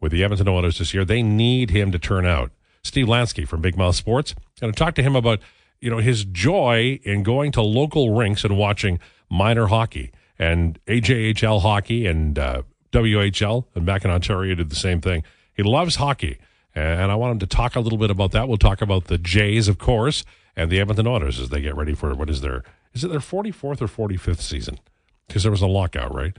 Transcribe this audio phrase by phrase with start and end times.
[0.00, 1.06] with the Edmonton Oilers this year.
[1.06, 2.50] They need him to turn out.
[2.82, 4.34] Steve Lansky from Big Mouth Sports.
[4.60, 5.40] Going to talk to him about
[5.84, 11.60] you know, his joy in going to local rinks and watching minor hockey and AJHL
[11.60, 13.66] hockey and uh, WHL.
[13.74, 15.24] And back in Ontario, did the same thing.
[15.52, 16.38] He loves hockey.
[16.74, 18.48] And I want him to talk a little bit about that.
[18.48, 20.24] We'll talk about the Jays, of course,
[20.56, 23.20] and the Edmonton Oilers as they get ready for what is their, is it their
[23.20, 24.80] 44th or 45th season?
[25.28, 26.34] Because there was a lockout, right?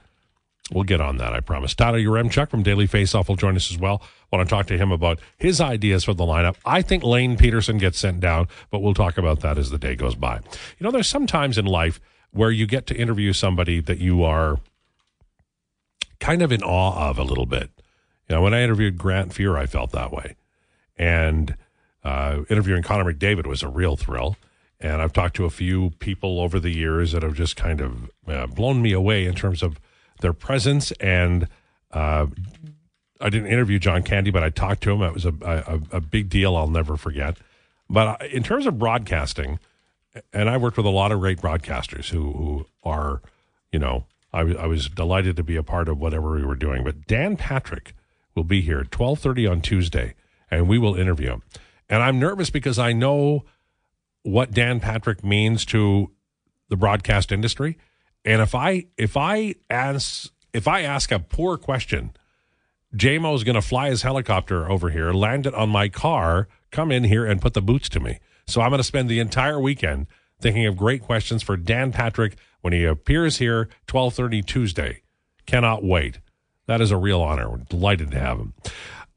[0.71, 1.75] We'll get on that, I promise.
[1.75, 4.01] Tyler Yaremchuk from Daily Faceoff will join us as well.
[4.31, 6.55] Want to talk to him about his ideas for the lineup.
[6.65, 9.95] I think Lane Pederson gets sent down, but we'll talk about that as the day
[9.95, 10.37] goes by.
[10.37, 14.23] You know, there's some times in life where you get to interview somebody that you
[14.23, 14.59] are
[16.19, 17.69] kind of in awe of a little bit.
[18.27, 20.35] You know, when I interviewed Grant Fuhr, I felt that way.
[20.97, 21.55] And
[22.03, 24.35] uh, interviewing Connor McDavid was a real thrill.
[24.79, 28.09] And I've talked to a few people over the years that have just kind of
[28.27, 29.79] uh, blown me away in terms of
[30.25, 30.91] their presence.
[30.93, 31.47] And
[31.91, 32.25] uh,
[33.21, 35.03] I didn't interview John Candy, but I talked to him.
[35.03, 37.37] It was a, a, a big deal I'll never forget.
[37.87, 39.59] But in terms of broadcasting,
[40.33, 43.21] and I worked with a lot of great broadcasters who, who are,
[43.71, 46.83] you know, I, I was delighted to be a part of whatever we were doing.
[46.83, 47.93] But Dan Patrick
[48.33, 50.15] will be here at 1230 on Tuesday,
[50.49, 51.43] and we will interview him.
[51.87, 53.45] And I'm nervous because I know
[54.23, 56.09] what Dan Patrick means to
[56.67, 57.77] the broadcast industry.
[58.25, 62.11] And if I if I ask if I ask a poor question,
[62.95, 66.91] JMO is going to fly his helicopter over here, land it on my car, come
[66.91, 68.19] in here and put the boots to me.
[68.47, 70.07] So I'm going to spend the entire weekend
[70.39, 75.01] thinking of great questions for Dan Patrick when he appears here 12:30 Tuesday.
[75.45, 76.19] Cannot wait.
[76.65, 77.49] That is a real honor.
[77.49, 78.53] We're delighted to have him.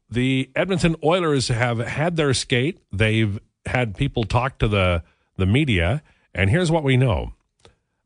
[0.09, 2.79] The Edmonton Oilers have had their skate.
[2.91, 5.03] They've had people talk to the
[5.37, 6.03] the media,
[6.33, 7.33] and here's what we know.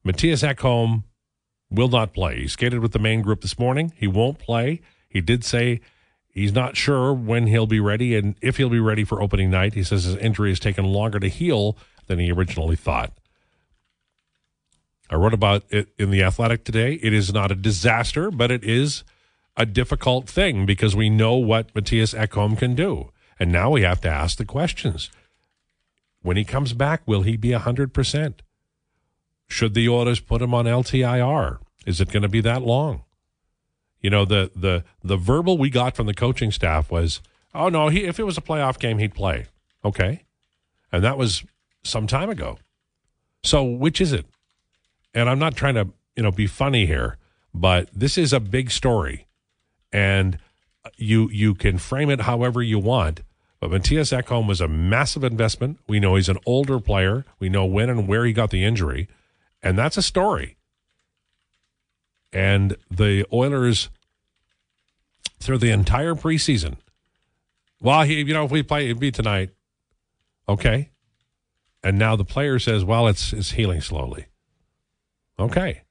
[0.05, 1.03] Mattias Ekholm
[1.69, 2.41] will not play.
[2.41, 3.93] He skated with the main group this morning.
[3.95, 4.81] He won't play.
[5.09, 5.81] He did say
[6.27, 9.73] he's not sure when he'll be ready and if he'll be ready for opening night.
[9.73, 11.77] He says his injury has taken longer to heal
[12.07, 13.13] than he originally thought.
[15.09, 16.99] I wrote about it in The Athletic today.
[17.01, 19.03] It is not a disaster, but it is
[19.55, 23.11] a difficult thing because we know what Mattias Ekholm can do.
[23.39, 25.11] And now we have to ask the questions.
[26.21, 28.33] When he comes back, will he be 100%?
[29.47, 31.59] Should the Oilers put him on LTIR?
[31.85, 33.03] Is it going to be that long?
[34.01, 37.21] You know, the the the verbal we got from the coaching staff was,
[37.55, 39.47] "Oh no, he if it was a playoff game, he'd play."
[39.85, 40.23] Okay,
[40.91, 41.43] and that was
[41.83, 42.57] some time ago.
[43.43, 44.25] So which is it?
[45.13, 45.87] And I'm not trying to
[46.17, 47.17] you know be funny here,
[47.53, 49.25] but this is a big story,
[49.91, 50.37] and
[50.83, 53.21] uh, you you can frame it however you want.
[53.61, 55.79] But Mattias Ekholm was a massive investment.
[55.87, 57.23] We know he's an older player.
[57.39, 59.07] We know when and where he got the injury.
[59.63, 60.57] And that's a story.
[62.33, 63.89] And the Oilers,
[65.39, 66.75] through the entire preseason,
[67.81, 69.51] well, he, you know, if we play, it'd be tonight.
[70.47, 70.89] Okay.
[71.83, 74.25] And now the player says, well, it's, it's healing slowly.
[75.39, 75.81] Okay.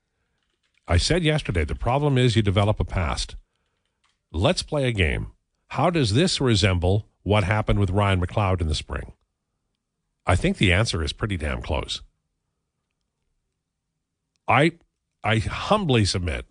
[0.88, 3.36] I said yesterday, the problem is you develop a past.
[4.32, 5.28] Let's play a game.
[5.68, 9.12] How does this resemble what happened with Ryan McLeod in the spring?
[10.26, 12.02] I think the answer is pretty damn close.
[14.48, 14.72] I
[15.24, 16.46] I humbly submit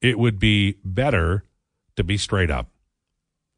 [0.00, 1.44] it would be better
[1.96, 2.68] to be straight up.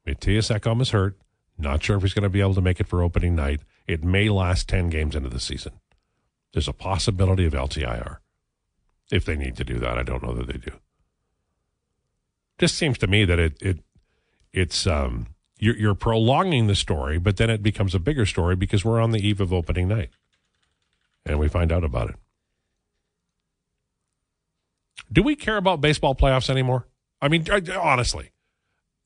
[0.06, 1.16] Mattias Ekholm is hurt.
[1.58, 3.60] Not sure if he's going to be able to make it for opening night.
[3.86, 5.72] It may last 10 games into the season.
[6.52, 8.18] There's a possibility of LTIR.
[9.12, 10.72] If they need to do that, I don't know that they do.
[12.58, 13.78] Just seems to me that it it
[14.52, 15.28] it's um
[15.58, 19.10] you're, you're prolonging the story, but then it becomes a bigger story because we're on
[19.10, 20.10] the eve of opening night,
[21.24, 22.16] and we find out about it.
[25.12, 26.86] Do we care about baseball playoffs anymore?
[27.20, 28.30] I mean, honestly,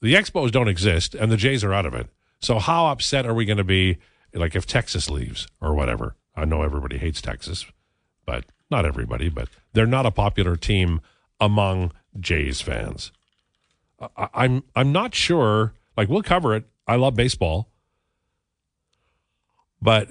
[0.00, 2.08] the Expos don't exist and the Jays are out of it.
[2.40, 3.98] So how upset are we going to be,
[4.32, 6.16] like if Texas leaves or whatever?
[6.36, 7.64] I know everybody hates Texas,
[8.26, 9.28] but not everybody.
[9.28, 11.00] But they're not a popular team
[11.40, 13.12] among Jays fans.
[14.16, 15.74] I, I'm I'm not sure.
[15.96, 16.64] Like we'll cover it.
[16.86, 17.70] I love baseball,
[19.80, 20.08] but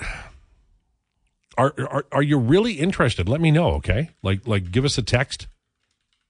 [1.58, 3.30] are, are are you really interested?
[3.30, 4.12] Let me know, okay?
[4.24, 5.48] Like like give us a text.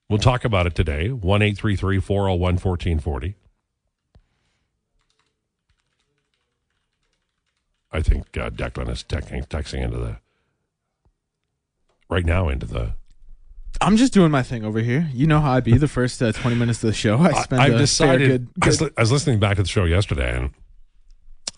[0.09, 1.09] We'll talk about it today.
[1.09, 3.35] 1 401 1440.
[7.91, 10.17] I think uh, Declan is texting, texting into the
[12.09, 12.95] right now into the.
[13.81, 15.09] I'm just doing my thing over here.
[15.13, 17.17] You know how I be the first uh, 20 minutes of the show.
[17.19, 18.29] I spend I've a decided.
[18.29, 20.51] good, I, was, good I was listening back to the show yesterday, and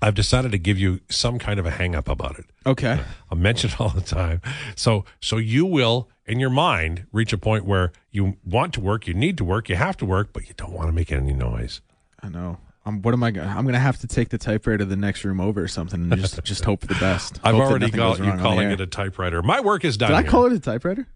[0.01, 2.45] I've decided to give you some kind of a hang up about it.
[2.65, 2.99] Okay.
[3.31, 4.41] I mention it all the time.
[4.75, 9.07] So so you will in your mind reach a point where you want to work,
[9.07, 11.33] you need to work, you have to work, but you don't want to make any
[11.33, 11.81] noise.
[12.21, 12.57] I know.
[12.87, 14.95] I'm, what am I going I'm going to have to take the typewriter to the
[14.95, 17.39] next room over or something and just just hope for the best.
[17.43, 19.41] I've Hope already got you wrong on the calling it a typewriter.
[19.41, 20.11] My work is done.
[20.11, 20.31] Did I here.
[20.31, 21.07] call it a typewriter?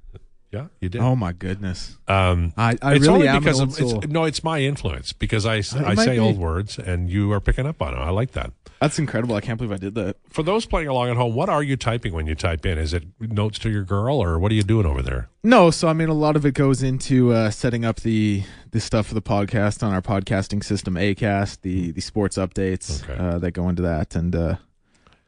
[0.52, 1.02] Yeah, you did.
[1.02, 1.96] Oh my goodness.
[2.08, 5.46] Um, I, I it's really only am because of it's, no, it's my influence because
[5.46, 6.20] I, It I say be.
[6.20, 7.98] old words and you are picking up on it.
[7.98, 8.52] I like that.
[8.82, 9.36] That's incredible.
[9.36, 10.16] I can't believe I did that.
[10.30, 12.78] For those playing along at home, what are you typing when you type in?
[12.78, 15.28] Is it notes to your girl or what are you doing over there?
[15.44, 18.80] No, so I mean, a lot of it goes into uh, setting up the the
[18.80, 23.22] stuff for the podcast on our podcasting system, Acast, the the sports updates Okay.
[23.22, 24.56] uh, that go into that, and uh,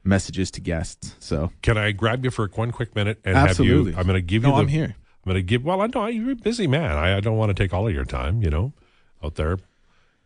[0.03, 1.15] messages to guests.
[1.19, 3.91] So Can I grab you for one quick minute and Absolutely.
[3.91, 3.99] have you?
[3.99, 4.49] I'm going to give you.
[4.49, 4.95] no, the, I'm here.
[4.95, 5.63] I'm going to give.
[5.65, 6.97] Well, I know you're a busy man.
[6.97, 8.41] I, I don't want to take all of your time.
[8.41, 8.73] You know,
[9.23, 9.57] out there,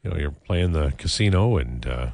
[0.04, 2.08] you know, you're playing the casino and uh,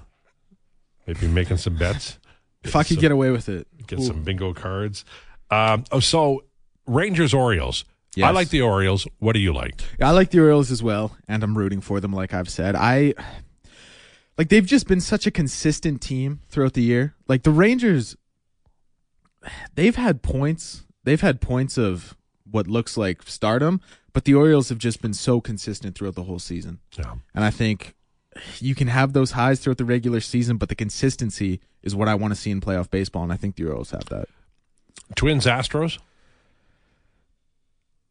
[1.07, 2.17] maybe making some bets.
[2.63, 4.03] If I could some- get away with it, get Ooh.
[4.03, 5.03] some bingo cards.
[5.49, 6.43] Um, oh, so
[6.85, 7.85] Rangers Orioles.
[8.21, 9.07] I like the Orioles.
[9.17, 9.81] What do you like?
[9.99, 12.13] I like the Orioles as well, and I'm rooting for them.
[12.13, 13.15] Like I've said, I
[14.37, 17.15] like they've just been such a consistent team throughout the year.
[17.27, 18.15] Like the Rangers,
[19.75, 20.83] they've had points.
[21.03, 22.15] They've had points of
[22.49, 23.81] what looks like stardom,
[24.13, 26.79] but the Orioles have just been so consistent throughout the whole season.
[26.97, 27.15] Yeah.
[27.33, 27.95] And I think
[28.59, 32.15] you can have those highs throughout the regular season, but the consistency is what I
[32.15, 34.27] want to see in playoff baseball, and I think the Orioles have that.
[35.15, 35.99] Twins Astros.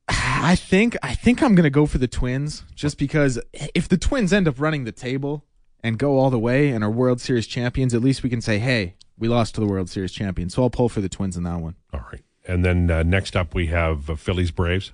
[0.08, 4.32] I think I think I'm gonna go for the Twins just because if the Twins
[4.32, 5.44] end up running the table
[5.82, 8.58] and go all the way and are World Series champions, at least we can say,
[8.58, 10.54] hey, we lost to the World Series champions.
[10.54, 11.76] So I'll pull for the Twins in that one.
[11.92, 12.22] All right.
[12.48, 14.90] And then uh, next up we have uh, Phillies Braves.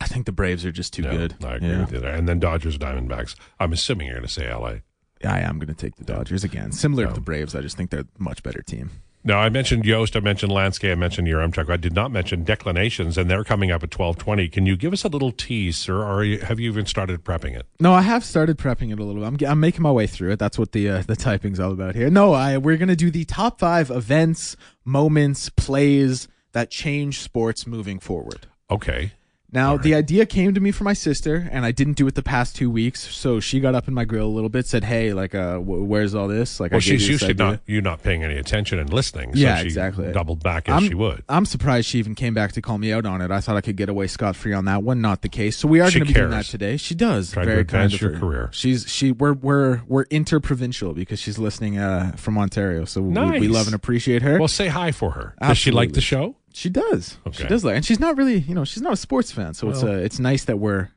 [0.00, 1.34] I think the Braves are just too No, good.
[1.44, 1.80] I agree yeah.
[1.80, 2.14] with you there.
[2.14, 3.34] And then Dodgers Diamondbacks.
[3.58, 4.76] I'm assuming you're going to say LA.
[5.24, 6.70] I am gonna take the Dodgers again.
[6.70, 8.90] Similar to the Braves, I just think they're a much better team.
[9.24, 11.68] Now I mentioned Yost, I mentioned Lansky, I mentioned Yaremchuk.
[11.68, 14.48] I did not mention Declanations, and they're coming up at twelve twenty.
[14.48, 15.96] Can you give us a little tease, sir?
[15.96, 17.66] Or are you, have you even started prepping it?
[17.80, 19.42] No, I have started prepping it a little bit.
[19.44, 20.38] I'm, I'm making my way through it.
[20.38, 22.10] That's what the uh, the typing's all about here.
[22.10, 27.98] No, I we're gonna do the top five events, moments, plays that change sports moving
[27.98, 28.46] forward.
[28.70, 29.14] Okay.
[29.50, 32.22] Now, the idea came to me from my sister, and I didn't do it the
[32.22, 33.00] past two weeks.
[33.14, 35.88] So she got up in my grill a little bit, said, "Hey, like, uh, wh-
[35.88, 39.32] where's all this?" Like, Well, she's usually not you not paying any attention and listening.
[39.34, 40.12] So Yeah, she exactly.
[40.12, 41.24] Doubled back as I'm, she would.
[41.30, 43.30] I'm surprised she even came back to call me out on it.
[43.30, 45.00] I thought I could get away scot free on that one.
[45.00, 45.56] Not the case.
[45.56, 46.76] So we are going to be doing that today.
[46.76, 47.30] She does.
[47.30, 48.18] To Very advance kind of your her.
[48.20, 48.50] career.
[48.52, 49.12] She's she.
[49.12, 52.84] We're we're we're interprovincial because she's listening uh, from Ontario.
[52.84, 53.40] So Nice.
[53.40, 54.38] we love and appreciate her.
[54.38, 55.34] Well, say hi for her.
[55.40, 56.36] Does she like the show?
[56.52, 57.18] She does.
[57.32, 59.54] She does like, and she's not really, you know, she's not a sports fan.
[59.54, 60.90] So it's uh, it's nice that we're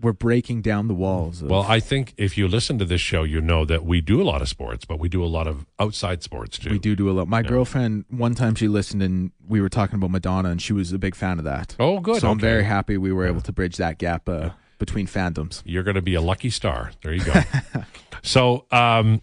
[0.00, 1.40] we're breaking down the walls.
[1.42, 4.20] Of, Well, I think if you listen to this show, you know that we do
[4.20, 6.70] a lot of sports, but we do a lot of outside sports too.
[6.70, 7.28] we do do a lot.
[7.28, 10.92] My girlfriend, one time she listened and we were talking about Madonna, and she was
[10.92, 11.76] a big fan of that.
[11.78, 12.20] Oh, good.
[12.20, 15.62] So I'm very happy we were able to bridge that gap uh, between fandoms.
[15.64, 16.92] You're going to be a lucky star.
[17.02, 17.42] There you go.
[18.22, 19.22] so, um,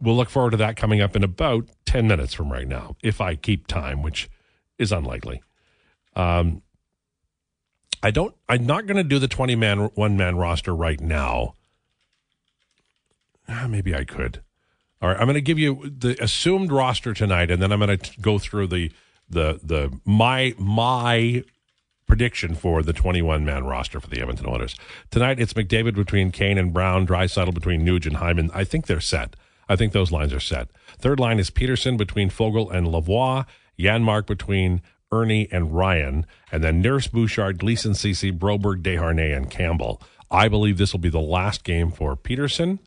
[0.00, 3.20] we'll look forward to that coming up in about 10 minutes from right now, if
[3.20, 4.28] I keep time, which
[4.78, 5.42] is unlikely.
[6.14, 6.62] Um,
[8.02, 11.54] I don't, I'm not going to do the 20 man, one man roster right now.
[13.48, 14.42] Ah, maybe I could.
[15.00, 15.18] All right.
[15.18, 18.38] I'm going to give you the assumed roster tonight, and then I'm going to go
[18.38, 18.92] through the,
[19.28, 21.44] the, the, my, my
[22.06, 24.76] prediction for the 21 man roster for the Edmonton Oilers.
[25.10, 28.50] Tonight, it's McDavid between Kane and Brown, Draisaitl between Nuge and Hyman.
[28.54, 29.36] I think they're set.
[29.68, 30.68] I think those lines are set.
[30.98, 33.46] Third line is Pederson between Foegele and Lavoie,
[33.78, 40.02] Janmark between Erne and Ryan, and then Nurse, Bouchard, Gleason, Ceci, Broberg, Desharnais, and Campbell.
[40.30, 42.80] I believe this will be the last game for Pederson,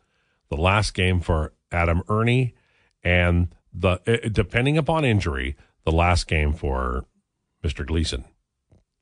[0.49, 2.51] the last game for Adam Erne,
[3.03, 5.55] and the eh, depending upon injury,
[5.85, 7.05] the last game for
[7.63, 7.85] Mr.
[7.85, 8.25] Gleason.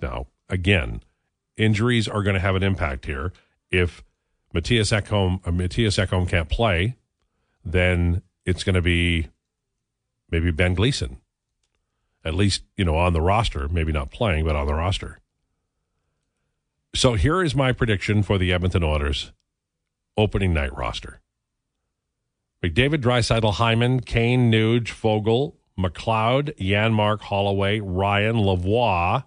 [0.01, 1.01] Now, again,
[1.55, 3.33] injuries are going to have an impact here.
[3.71, 4.03] If
[4.53, 6.95] Mattias Ekholm, uh, Mattias Ekholm can't play,
[7.65, 9.27] then it's going to be
[10.29, 11.17] maybe Ben Gleason,
[12.23, 15.19] at least you know on the roster, maybe not playing, but on the roster.
[16.95, 19.31] So here is my prediction for the Edmonton Oilers
[20.17, 21.21] opening night roster.
[22.63, 29.25] McDavid, Draisaitl, Hyman, Kane, Nuge, Foegele, McLeod, Janmark, Holloway, Ryan, Lavoie,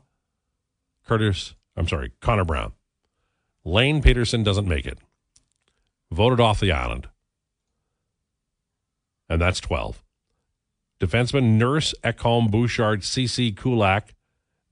[1.06, 2.73] Curtis, I'm sorry, Connor Brown.
[3.64, 4.99] Lane Pederson doesn't make it.
[6.11, 7.09] Voted off the island.
[9.28, 10.02] And that's 12.
[11.00, 14.14] Defenseman Nurse, Ekholm, Bouchard, Ceci, Kulak,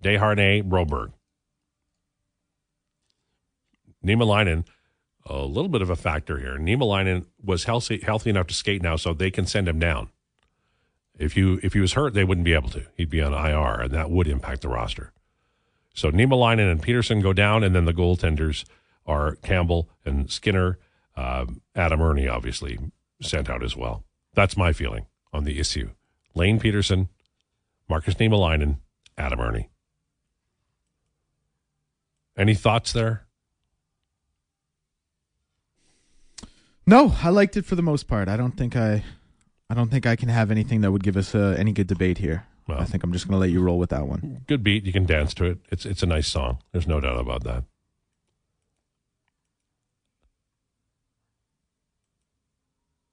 [0.02, 1.12] Desharnais, Broberg.
[4.04, 4.64] Niemelainen,
[5.26, 6.56] a little bit of a factor here.
[6.56, 10.10] Niemelainen was healthy, healthy enough to skate now, so they can send him down.
[11.18, 12.86] If you if he was hurt, they wouldn't be able to.
[12.94, 15.12] He'd be on IR, and that would impact the roster.
[15.94, 18.64] So Niemelainen and Pederson go down, and then the goaltenders
[19.04, 20.78] are Campbell and Skinner.
[21.16, 22.78] Um, Adam Erne obviously
[23.20, 24.04] sent out as well.
[24.34, 25.90] That's my feeling on the issue.
[26.38, 27.08] Lane Pederson,
[27.88, 28.78] Markus Niemelainen,
[29.18, 29.66] Adam Erne.
[32.36, 33.26] Any thoughts there?
[36.86, 38.28] No, I liked it for the most part.
[38.28, 39.02] I don't think I,
[39.68, 42.18] I don't think I can have anything that would give us uh, any good debate
[42.18, 42.46] here.
[42.68, 42.80] Well.
[42.80, 44.42] I think I'm just going to let you roll with that one.
[44.46, 44.84] Good beat.
[44.84, 45.58] You can dance to it.
[45.70, 46.58] It's it's a nice song.
[46.72, 47.64] There's no doubt about that.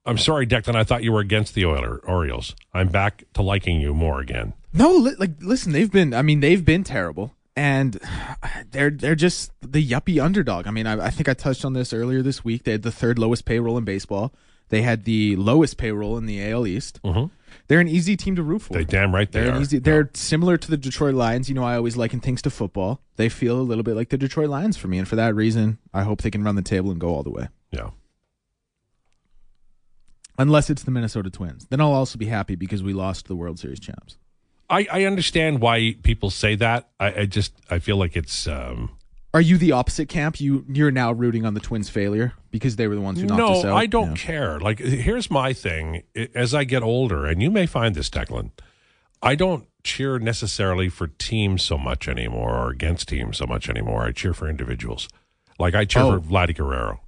[0.06, 0.76] I'm sorry, Declan.
[0.76, 2.54] I thought you were against the Oiler Orioles.
[2.72, 4.52] I'm back to liking you more again.
[4.72, 6.14] No, li- like listen, they've been.
[6.14, 7.98] I mean, they've been terrible, and
[8.70, 10.66] they're they're just the yuppie underdog.
[10.66, 12.64] I mean, I, I think I touched on this earlier this week.
[12.64, 14.32] They had the third lowest payroll in baseball.
[14.68, 17.00] They had the lowest payroll in the AL East.
[17.04, 17.30] Mhm.
[17.68, 18.74] They're an easy team to root for.
[18.74, 19.60] They damn right they They're are.
[19.60, 19.78] easy.
[19.78, 21.48] They're similar to the Detroit Lions.
[21.48, 23.00] You know, I always liken things to football.
[23.16, 25.78] They feel a little bit like the Detroit Lions for me, and for that reason,
[25.94, 27.48] I hope they can run the table and go all the way.
[27.72, 27.90] yeah.
[30.38, 33.58] Unless it's the Minnesota Twins, then I'll also be happy because we lost the World
[33.58, 34.18] Series champs.
[34.68, 36.88] I, I understand why people say that.
[37.00, 38.90] I, I just I feel like it's um,
[39.32, 40.40] Are you the opposite camp?
[40.40, 43.40] You you're now rooting on the Twins' failure because they were the ones who knocked
[43.40, 43.68] us out.
[43.70, 43.76] no.
[43.76, 44.14] I don't Yeah.
[44.16, 44.60] care.
[44.60, 46.02] Like here's my thing.
[46.16, 48.50] I- As I get older, and you may find this, Declan,
[49.22, 54.02] I don't cheer necessarily for teams so much anymore, or against teams so much anymore.
[54.02, 55.08] I cheer for individuals.
[55.60, 56.20] Like I cheer Oh.
[56.20, 57.00] for Vladdy Guerrero,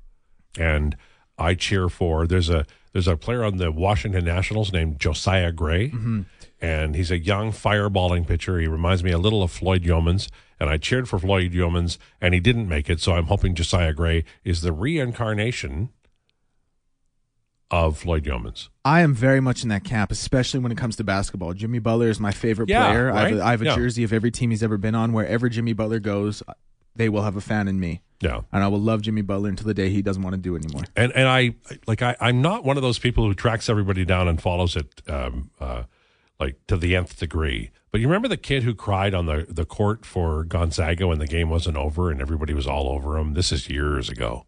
[0.56, 0.96] and
[1.36, 5.90] I cheer for there's a there's a player on the Washington Nationals named Josiah Gray,
[5.90, 6.22] Mm-hmm.
[6.60, 8.58] and he's a young fireballing pitcher.
[8.58, 10.28] He reminds me a little of Floyd Youmans,
[10.58, 13.00] and I cheered for Floyd Youmans, and he didn't make it.
[13.00, 15.90] So I'm hoping Josiah Gray is the reincarnation
[17.70, 18.68] of Floyd Youmans.
[18.84, 21.52] I am very much in that camp, especially when it comes to basketball.
[21.52, 23.12] Jimmy Butler is my favorite Yeah, player.
[23.12, 23.40] I have right?
[23.40, 23.74] a, I have a Yeah.
[23.76, 25.12] jersey of every team he's ever been on.
[25.12, 26.42] Wherever Jimmy Butler goes,
[26.96, 28.40] they will have a fan in me, Yeah.
[28.52, 30.64] and I will love Jimmy Butler until the day he doesn't want to do it
[30.64, 30.84] anymore.
[30.96, 31.54] and and I
[31.86, 35.02] like I I'm not one of those people who tracks everybody down and follows it
[35.08, 35.84] um uh
[36.40, 37.70] like to the nth degree.
[37.92, 41.26] But you remember the kid who cried on the the court for Gonzaga when the
[41.28, 43.34] game wasn't over and everybody was all over him.
[43.34, 44.46] This is years ago.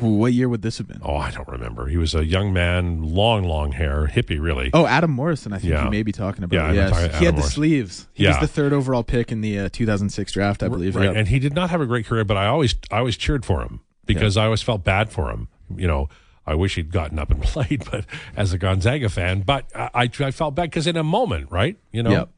[0.00, 1.00] What year would this have been?
[1.02, 1.86] Oh, I don't remember.
[1.86, 4.70] He was a young man, long long hair, hippie really.
[4.74, 5.84] Oh, Adam Morrison, I think Yeah.
[5.84, 6.56] you may be talking about.
[6.56, 6.90] Yeah, yes.
[6.90, 7.50] talking he had the Morrison.
[7.54, 8.08] sleeves.
[8.12, 8.30] He Yeah.
[8.30, 10.96] was the third overall pick in the uh, 2006 draft, I believe.
[10.96, 11.16] Right.
[11.16, 13.62] And he did not have a great career, but I always I always cheered for
[13.62, 15.46] him because I always felt bad for him.
[15.76, 16.08] You know,
[16.44, 20.10] I wish he'd gotten up and played, but as a Gonzaga fan, but I I,
[20.18, 21.76] I felt bad because in a moment, right?
[21.92, 22.28] You know, Yep.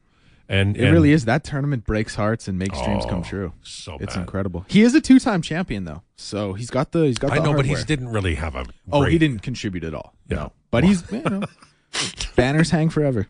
[0.49, 1.23] And It and- really is.
[1.25, 3.53] That tournament breaks hearts and makes dreams come Oh, true.
[3.61, 4.21] so it's bad.
[4.21, 4.65] incredible.
[4.67, 7.29] He is a two-time champion though, so he's got the he's got.
[7.33, 8.65] The I know, but he didn't really have a.
[8.91, 10.15] Oh, he didn't contribute at all.
[10.27, 10.35] Yeah.
[10.35, 11.43] No, but he's you know,
[12.35, 13.27] banners hang forever.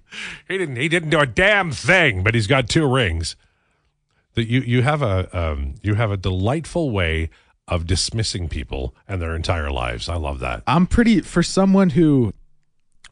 [0.47, 0.77] He didn't.
[0.77, 2.23] He didn't do a damn thing.
[2.23, 3.35] But he's got two rings.
[4.35, 7.29] That you you have a um, you have a delightful way
[7.67, 10.07] of dismissing people and their entire lives.
[10.09, 10.63] I love that.
[10.65, 12.33] I'm pretty for someone who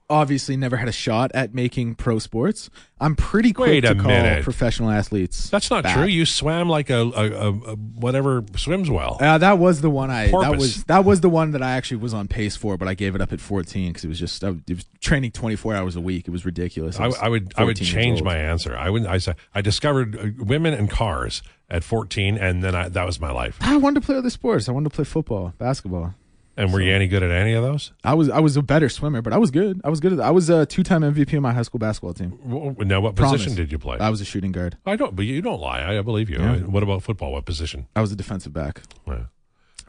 [0.10, 2.70] obviously never had a shot at making pro sports.
[3.00, 4.44] I'm pretty quick Wait to call minute.
[4.44, 5.50] professional athletes.
[5.50, 5.96] That's not bad.
[5.96, 6.06] true.
[6.06, 9.18] You swam like a, a, a, a whatever swims well.
[9.20, 11.98] Uh, that was the one I that was that was the one that I actually
[11.98, 14.44] was on pace for, but I gave it up at 14 because it was just
[14.44, 16.28] I, it was training 24 hours a week.
[16.28, 17.00] It was ridiculous.
[17.00, 18.76] I, was I would I would change my answer.
[18.76, 22.88] I would I said I discovered uh, women and cars at 14, and then I,
[22.88, 23.58] that was my life.
[23.60, 24.70] I wanted to play other sports.
[24.70, 26.16] I wanted to play football, basketball.
[26.58, 27.92] And were you any good at any of those?
[28.04, 29.80] I was I was a better swimmer, but I was good.
[29.84, 32.14] I was good at I was a two time MVP of my high school basketball
[32.16, 32.40] team.
[32.50, 33.34] W- Now, what Promise.
[33.44, 33.98] position did you play?
[34.00, 34.76] I was a shooting guard.
[34.86, 35.82] I don't, but you don't lie.
[35.82, 36.40] I, I believe you.
[36.40, 36.58] Yeah.
[36.62, 37.32] What about football?
[37.34, 37.88] What position?
[37.96, 38.82] I was a defensive back.
[39.08, 39.26] Yeah.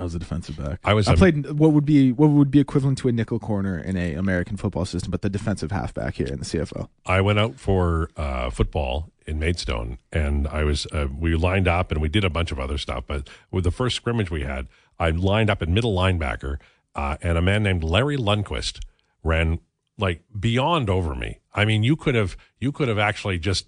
[0.00, 0.78] I was a defensive back.
[0.84, 3.38] I was I a- played what would be what would be equivalent to a nickel
[3.40, 6.88] corner in a American football system, but the defensive halfback here in the CFL.
[7.06, 11.90] I went out for uh, football in Maidstone, and I was uh, we lined up
[11.90, 13.04] and we did a bunch of other stuff.
[13.08, 16.56] But with the first scrimmage we had, I lined up in middle linebacker,
[16.94, 18.80] uh, and a man named Larry Lundquist
[19.22, 19.60] ran
[19.98, 21.38] like beyond over me.
[21.54, 23.66] I mean, you could have you could have actually just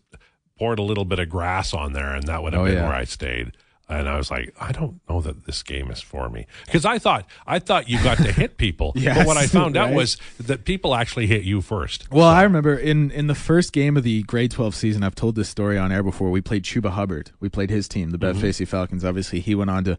[0.58, 2.87] poured a little bit of grass on there, and that would have Oh, been yeah.
[2.88, 3.52] where I stayed.
[3.90, 6.99] And I was like, I don't know that this game is for me because I
[6.99, 10.16] thought I thought you got to hit people, but what I Yes, found out was
[10.38, 12.11] that people actually hit you first.
[12.11, 15.35] Well, I remember in in the first game of the grade 12 season, I've told
[15.35, 16.30] this story on air before.
[16.30, 17.32] We played Chuba Hubbard.
[17.40, 18.42] We played his team, the Bev mm-hmm.
[18.42, 19.04] Facey Falcons.
[19.04, 19.99] Obviously, he went on to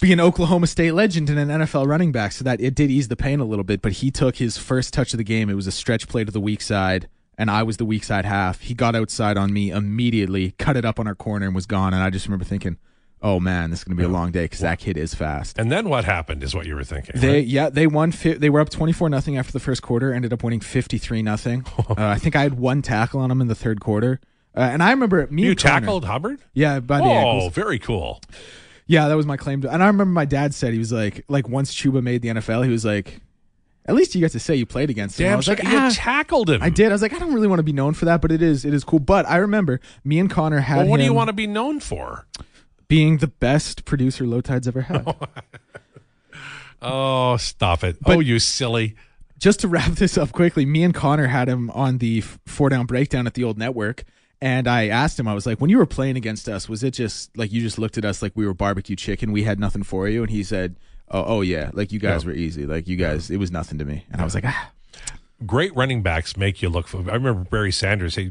[0.00, 3.08] be an Oklahoma State legend and an NFL running back, so that it did ease
[3.08, 3.82] the pain a little bit.
[3.82, 5.50] But he took his first touch of the game.
[5.50, 8.24] It was a stretch play to the weak side, and I was the weak side
[8.24, 8.62] half.
[8.62, 11.92] He got outside on me immediately, cut it up on our corner, and was gone.
[11.92, 12.78] And I just remember thinking,
[13.22, 15.58] "Oh man, this is going to be a long day because that kid is fast."
[15.58, 17.20] And then what happened is what you were thinking.
[17.20, 17.46] They right?
[17.46, 18.12] yeah they won.
[18.12, 20.12] Fi- they were up twenty four nothing after the first quarter.
[20.12, 21.64] Ended up winning fifty three nothing.
[21.78, 24.20] uh, I think I had one tackle on them in the third quarter.
[24.56, 25.42] Uh, and I remember me.
[25.44, 26.40] you and Connor- tackled Hubbard.
[26.54, 27.52] Yeah, by the Oh, ankles.
[27.54, 28.20] very cool.
[28.86, 29.60] Yeah, that was my claim.
[29.62, 32.28] To, and I remember my dad said he was like, like once Chuba made the
[32.30, 33.20] NFL, he was like,
[33.86, 35.32] at least you get to say you played against him.
[35.32, 36.60] I was like, you ah, tackled him.
[36.60, 36.88] I did.
[36.88, 38.64] I was like, I don't really want to be known for that, but it is,
[38.64, 38.98] it is cool.
[38.98, 41.78] But I remember me and Connor had Well, what do you want to be known
[41.78, 42.26] for?
[42.90, 45.14] Being the best producer Lowetide's ever had.
[46.82, 47.98] Oh, stop it!
[48.00, 48.94] But- oh, you silly.
[49.38, 52.86] just to wrap this up quickly, me and Connor had him on the four down
[52.86, 54.04] breakdown at the old network.
[54.40, 56.92] And I asked him, I was like, when you were playing against us, was it
[56.92, 59.30] just like you just looked at us like we were barbecue chicken?
[59.32, 60.22] We had nothing for you.
[60.22, 60.76] And he said,
[61.10, 61.70] Oh, oh yeah.
[61.74, 62.28] Like you guys Yeah.
[62.30, 62.64] were easy.
[62.64, 64.06] Like you guys, it was nothing to me.
[64.10, 64.70] And I was like, ah.
[65.46, 66.86] Great running backs make you look.
[66.86, 68.16] For, I remember Barry Sanders.
[68.16, 68.30] He,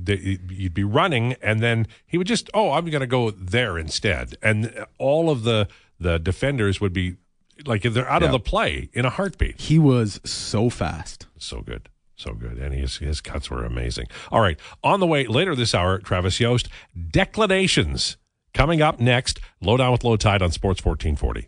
[0.50, 4.36] you'd be running, and then he would just, oh, I'm going to go there instead,
[4.42, 5.68] and all of the
[6.00, 7.18] the defenders would be
[7.66, 9.60] like they're out of the play in a heartbeat.
[9.60, 11.28] He was so fast.
[11.38, 11.90] So good.
[12.16, 12.58] So good.
[12.58, 14.08] And his, his cuts were amazing.
[14.32, 14.60] All right.
[14.84, 16.68] On the way later this hour, Travis Yost,
[17.12, 18.18] declanations
[18.54, 19.40] coming up next.
[19.62, 21.48] Lowdown with Lowetide on Sports 1440.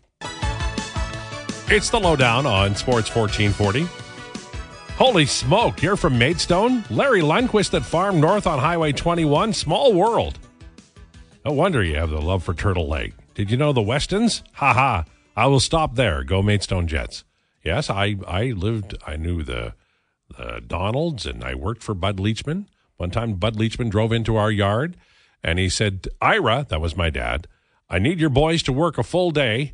[1.74, 4.11] It's the Lowdown on Sports 1440.
[5.02, 5.82] Holy smoke.
[5.82, 6.84] You're from Maidstone?
[6.88, 9.52] Larry Lundquist at Farm North on Highway 21.
[9.52, 10.38] Small world.
[11.44, 13.12] No wonder you have the love for Turtle Lake.
[13.34, 14.44] Did you know the Westons?
[14.52, 15.04] Ha ha.
[15.36, 16.22] I will stop there.
[16.22, 17.24] Go Maidstone Jets.
[17.64, 19.74] Yes, I, I lived, I knew the,
[20.38, 22.66] the Donalds and I worked for Bud Leachman.
[22.96, 24.96] One time, Bud Leachman drove into our yard
[25.42, 27.48] and he said, Ira, that was my dad,
[27.90, 29.72] I need your boys to work a full day.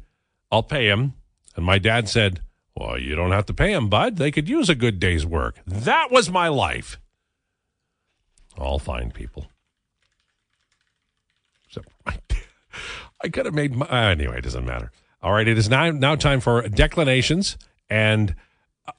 [0.50, 1.12] I'll pay him.
[1.54, 2.40] And my dad said,
[2.78, 4.18] Well, you don't have to pay them, Bud.
[4.18, 5.56] They could use a good day's work.
[5.66, 7.00] That was my life.
[8.56, 9.48] All fine people.
[11.68, 14.38] So I, could have made my, uh, anyway.
[14.38, 14.92] It doesn't matter.
[15.22, 17.58] All right, it is now now time for declanations,
[17.90, 18.36] and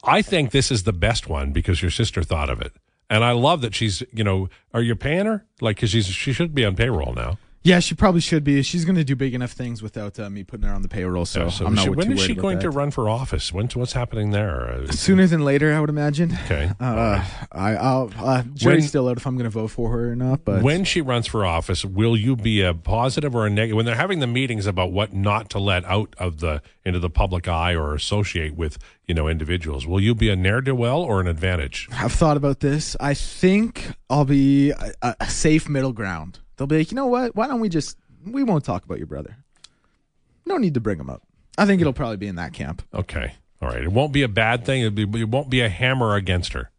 [0.04, 2.74] I think this is the best one because your sister thought of it,
[3.10, 6.54] and I love that she's you know are you paying her like because she should
[6.54, 7.38] be on payroll now.
[7.62, 8.62] Yeah, she probably should be.
[8.62, 11.26] She's going to do big enough things without uh, me putting her on the payroll.
[11.26, 13.52] So, Yeah, so I'm not she- when is she going to run for office?
[13.52, 14.70] When what's happening there?
[14.70, 16.32] Uh, Sooner than later, I would imagine.
[16.46, 16.72] Okay.
[16.80, 18.12] Uh, I, I'll.
[18.18, 20.46] Uh, jury's still out if I'm going to vote for her or not.
[20.46, 23.86] But when she runs for office, will you be a positive or a negative when
[23.86, 27.48] they're having the meetings about what not to let out of the into the public
[27.50, 29.86] eye or associate with you know individuals?
[29.86, 31.90] Will you be a ne'er do well or an advantage?
[31.92, 32.96] I've thought about this.
[33.02, 36.40] I think I'll be a- a safe middle ground.
[36.60, 37.38] They'll be like, you know what?
[37.38, 39.38] Why don't we just we won't talk about your brother.
[40.46, 41.24] No need to bring him up.
[41.58, 42.82] I think it'll probably be in that camp.
[42.94, 43.82] Okay, all right.
[43.82, 44.82] It won't be a bad thing.
[44.82, 46.70] It'll be, it won't be a hammer against her.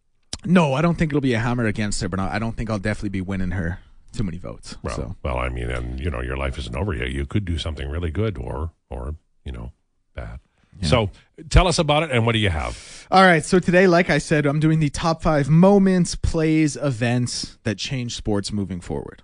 [0.44, 2.78] No, I don't think it'll be a hammer against her, but I don't think I'll
[2.78, 3.78] definitely be winning her
[4.12, 4.76] too many votes.
[4.82, 7.10] Well, so well, I mean, and you know, your life isn't over yet.
[7.10, 9.14] You could do something really good or or
[9.46, 9.72] you know
[10.14, 10.40] bad.
[10.82, 11.10] So
[11.50, 13.06] tell us about it and what do you have?
[13.10, 17.58] All right, so today, like I said, I'm doing the top five moments, plays, events
[17.64, 19.22] that change sports moving forward.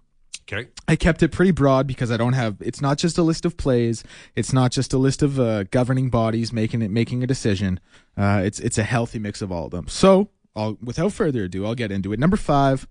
[0.51, 0.69] Okay.
[0.87, 2.57] I kept it pretty broad because I don't have.
[2.61, 4.05] It's not just a list of plays.
[4.37, 7.81] It's not just a list of uh, governing bodies making it making a decision.
[8.17, 9.89] Uh, it's it's a healthy mix of all of them.
[9.89, 12.21] So, I'll, without further ado, I'll get into it.
[12.21, 12.87] Number five,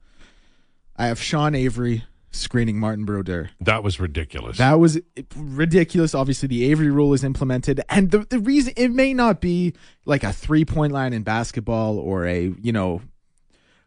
[0.97, 3.51] I have Sean Avery screening Martin Brodeur.
[3.61, 4.57] That was ridiculous.
[4.57, 4.99] That was
[5.35, 6.13] ridiculous.
[6.13, 10.25] Obviously, the Avery rule is implemented, and the the reason it may not be like
[10.25, 13.01] a three point line in basketball or a you know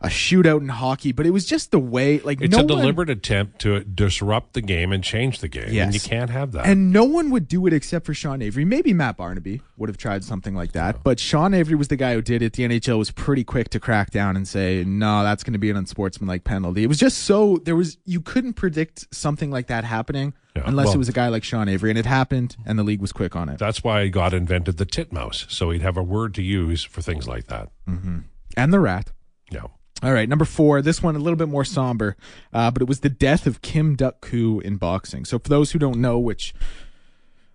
[0.01, 2.69] a shootout in hockey, but it was just the way like it's no a one-
[2.69, 5.77] deliberate attempt to disrupt the game and change the game.
[5.77, 6.67] And you can't have that.
[6.67, 8.65] And no one would do it except for Sean Avery.
[8.65, 11.03] Maybe Matt Barnaby would have tried something like that.
[11.03, 12.53] But Sean Avery was the guy who did it.
[12.53, 15.69] The NHL was pretty quick to crack down and say, no, that's going to be
[15.69, 16.85] an unsportsmanlike penalty.
[16.85, 20.87] It was just so, there was, you couldn't predict something like that happening Yeah, unless
[20.87, 21.91] well- it was a guy like Sean Avery.
[21.91, 23.59] And it happened, and the league was quick on it.
[23.59, 27.27] That's why God invented the titmouse, so he'd have a word to use for things
[27.27, 27.71] like that.
[27.89, 28.19] Mm-hmm.
[28.57, 29.11] And the rat.
[29.51, 29.63] Yeah.
[30.03, 30.81] All right, number four.
[30.81, 32.17] This one a little bit more somber,
[32.53, 35.25] uh, but it was the death of Kim Duk Koo in boxing.
[35.25, 36.55] So for those who don't know, which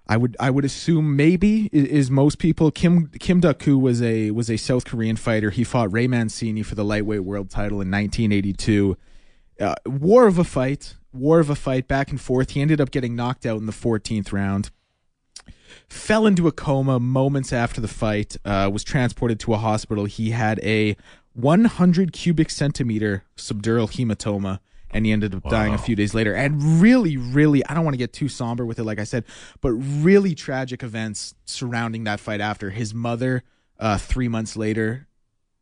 [0.08, 2.70] I would I would assume maybe i- is most people.
[2.70, 5.52] Kim Kim Duk Koo was a was a South Korean fighter.
[5.52, 8.98] He fought Ray Mancini for the lightweight world title in 1982.
[9.62, 12.50] Uh, war of a fight, war of a fight, back and forth.
[12.52, 14.70] He ended up getting knocked out in the 14th round.
[15.88, 18.36] Fell into a coma moments after the fight.
[18.44, 20.06] Uh, was transported to a hospital.
[20.06, 20.98] He had a
[21.34, 24.60] 100 cubic centimeter subdural hematoma
[24.94, 26.34] and he ended up dying a few days later.
[26.34, 29.26] And really, really, I don't want to get too somber with it, like I said,
[29.60, 32.70] but really tragic events surrounding that fight after.
[32.70, 33.44] His mother,
[33.80, 35.08] uh, three months later,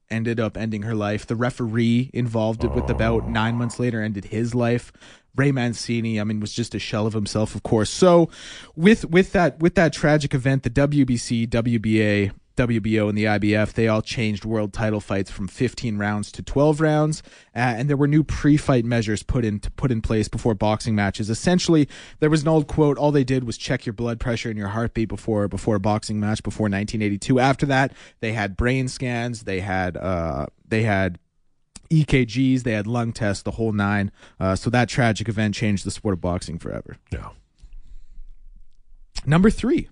[0.09, 1.25] ended up ending her life.
[1.25, 4.91] The referee involved with the bout nine months later ended his life.
[5.33, 7.89] Ray Mancini, I mean, was just a shell of himself, of course.
[7.89, 8.29] So,
[8.75, 13.87] with with that with that tragic event, the WBC, WBA, WBO, and the IBF, they
[13.87, 17.23] all changed world title fights from 15 rounds to 12 rounds,
[17.55, 21.29] uh, and there were new pre-fight measures put in put in place before boxing matches.
[21.29, 21.87] Essentially,
[22.19, 24.69] there was an old quote: "All they did was check your blood pressure and your
[24.69, 29.61] heartbeat before before a boxing match." Before 1982, after that, they had brain scans, they
[29.61, 31.19] had uh, they had
[31.91, 34.11] EKGs, they had lung tests, the whole nine.
[34.39, 36.97] Uh, so that tragic event changed the sport of boxing forever.
[37.11, 37.29] Yeah.
[39.25, 39.89] Number three,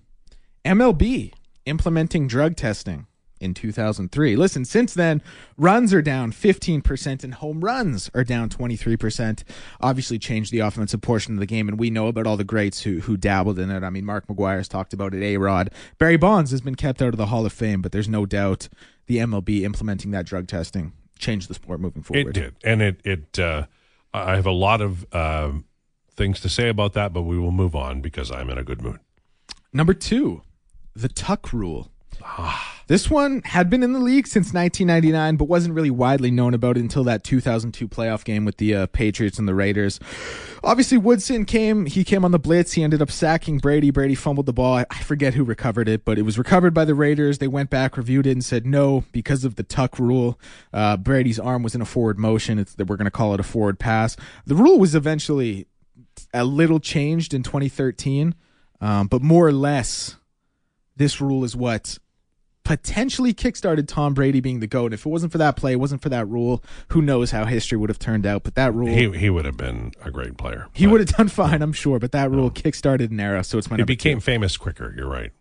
[0.64, 1.32] MLB
[1.70, 3.06] implementing drug testing
[3.40, 4.36] in 2003.
[4.36, 5.22] Listen, since then,
[5.56, 9.42] runs are down 15% and home runs are down 23%.
[9.80, 12.82] Obviously, changed the offensive portion of the game, and we know about all the greats
[12.82, 13.82] who who dabbled in it.
[13.82, 15.22] I mean, Mark McGwire's talked about it.
[15.22, 18.08] A Rod, Barry Bonds has been kept out of the Hall of Fame, but there's
[18.08, 18.68] no doubt
[19.06, 22.36] the MLB implementing that drug testing changed the sport moving forward.
[22.36, 23.38] It did, and it it.
[23.38, 23.66] Uh,
[24.12, 25.64] I have a lot of um,
[26.14, 28.82] things to say about that, but we will move on because I'm in a good
[28.82, 28.98] mood.
[29.72, 30.42] Number two,
[30.94, 31.90] the Tuck rule.
[32.86, 36.76] This one had been in the league since 1999, but wasn't really widely known about
[36.76, 40.00] it until that 2002 playoff game with the uh, Patriots and the Raiders.
[40.64, 41.86] Obviously, Woodson came.
[41.86, 42.72] He came on the blitz.
[42.72, 43.90] He ended up sacking Brady.
[43.90, 44.78] Brady fumbled the ball.
[44.78, 47.38] I, I forget who recovered it, but it was recovered by the Raiders.
[47.38, 50.38] They went back, reviewed it, and said no because of the Tuck rule.
[50.72, 52.58] Uh, Brady's arm was in a forward motion.
[52.58, 54.16] It's that we're going to call it a forward pass.
[54.46, 55.68] The rule was eventually
[56.34, 58.34] a little changed in 2013,
[58.80, 60.16] um, but more or less,
[61.00, 61.98] this rule is what
[62.62, 64.86] potentially kickstarted Tom Brady being the GOAT.
[64.86, 67.46] And If it wasn't for that play, it wasn't for that rule, who knows how
[67.46, 68.44] history would have turned out.
[68.44, 70.68] But that rule, He he, he would have been a great player.
[70.74, 71.98] but would have done fine, I'm sure.
[71.98, 74.22] But that rule kickstarted an era, so it's my He became two.
[74.22, 74.94] famous quicker.
[74.96, 75.32] You're right.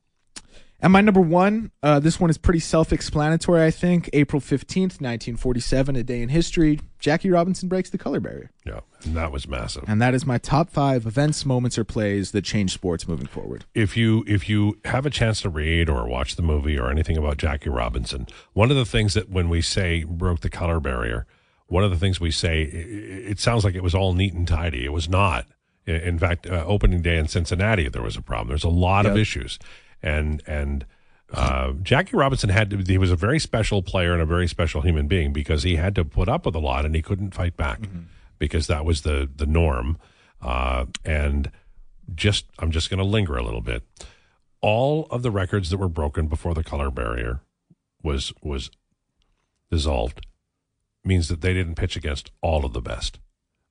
[0.81, 4.09] And my number one, uh, this one is pretty self-explanatory, I think.
[4.13, 6.79] April 15th, 1947, a day in history.
[6.99, 8.49] Jackie Robinson breaks the color barrier.
[8.65, 9.83] Yeah, and that was massive.
[9.87, 13.65] And that is my top five events, moments, or plays that change sports moving forward.
[13.73, 17.17] if you if you have a chance to read or watch the movie or anything
[17.17, 21.25] about Jackie Robinson, one of the things that when we say broke the color barrier,
[21.67, 24.47] one of the things we say it, it sounds like it was all neat and
[24.47, 24.85] tidy.
[24.85, 25.45] It was not.
[25.85, 28.49] In- fact, uh, opening day in Cincinnati, there was a problem.
[28.49, 29.57] There's a lot of issues,
[30.01, 30.85] and and.
[31.31, 34.81] Uh, Jackie Robinson had to, he was a very special player and a very special
[34.81, 37.55] human being because he had to put up with a lot and he couldn't fight
[37.55, 37.81] back
[38.39, 39.99] because that was the, the norm.
[40.41, 41.51] Uh, and
[42.15, 43.83] just, I'm just going to linger a little bit
[44.62, 47.41] all of the records that were broken before the color barrier
[48.03, 48.69] was was
[49.71, 50.25] dissolved
[51.03, 53.19] means that they didn't pitch against all of the best.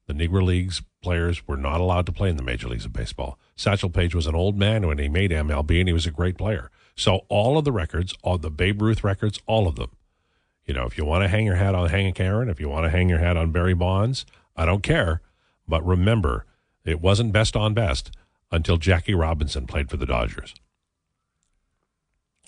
[0.09, 3.39] The Negro Leagues players were not allowed to play in the major leagues of baseball.
[3.57, 6.39] Satchel Paige was an old man when he made MLB and he was a great
[6.39, 6.71] player.
[6.97, 9.91] So all of the records, all the Babe Ruth records, all of them.
[10.65, 12.85] You know, if you want to hang your hat on Hank Aaron, if you want
[12.87, 14.25] to hang your hat on Barry Bonds,
[14.57, 15.21] I don't care.
[15.69, 16.47] But remember,
[16.87, 18.11] it wasn't best on best
[18.51, 20.55] until Jackie Robinson played for the Dodgers.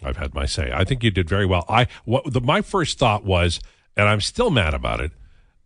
[0.03, 0.73] I've had my say.
[0.73, 1.67] I think you did very well.
[1.69, 3.61] I what the, my first thought was,
[3.97, 5.13] and I'm still mad about it.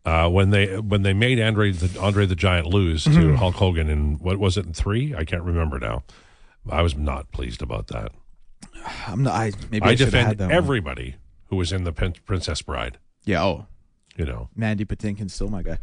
[0.04, 3.88] Uh, when they when they made Andre the Andre the Giant lose to Hulk Hogan
[3.88, 5.14] in what was it in three?
[5.14, 6.02] I can't remember now.
[6.68, 8.12] I was not pleased about that.
[9.06, 9.34] I'm not.
[9.34, 10.44] I maybe I, I defend had that.
[10.48, 10.52] one.
[10.52, 11.16] everybody
[11.48, 12.98] who was in the Princess Bride.
[13.24, 13.42] Yeah.
[13.42, 13.66] Oh,
[14.16, 15.78] You know, Mandy Patinkin's still my guy.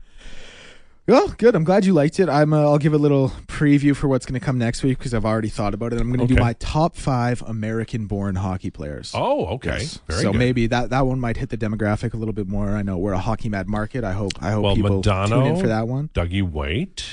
[1.08, 1.56] Well, good.
[1.56, 2.30] I'm glad you liked it.
[2.30, 2.54] I'm.
[2.54, 5.26] Uh, I'll give a little preview for what's going to come next week because I've
[5.26, 6.00] already thought about it.
[6.00, 9.12] I'm going to do my top five American-born hockey players.
[9.16, 9.80] Oh, okay.
[9.80, 10.00] Yes.
[10.10, 10.38] So good.
[10.38, 12.70] maybe that that one might hit the demographic a little bit more.
[12.70, 14.04] I know we're a hockey mad market.
[14.04, 14.34] I hope.
[14.42, 16.10] I hope well, people Madonna tune in for that one.
[16.14, 17.06] Dougie Weight,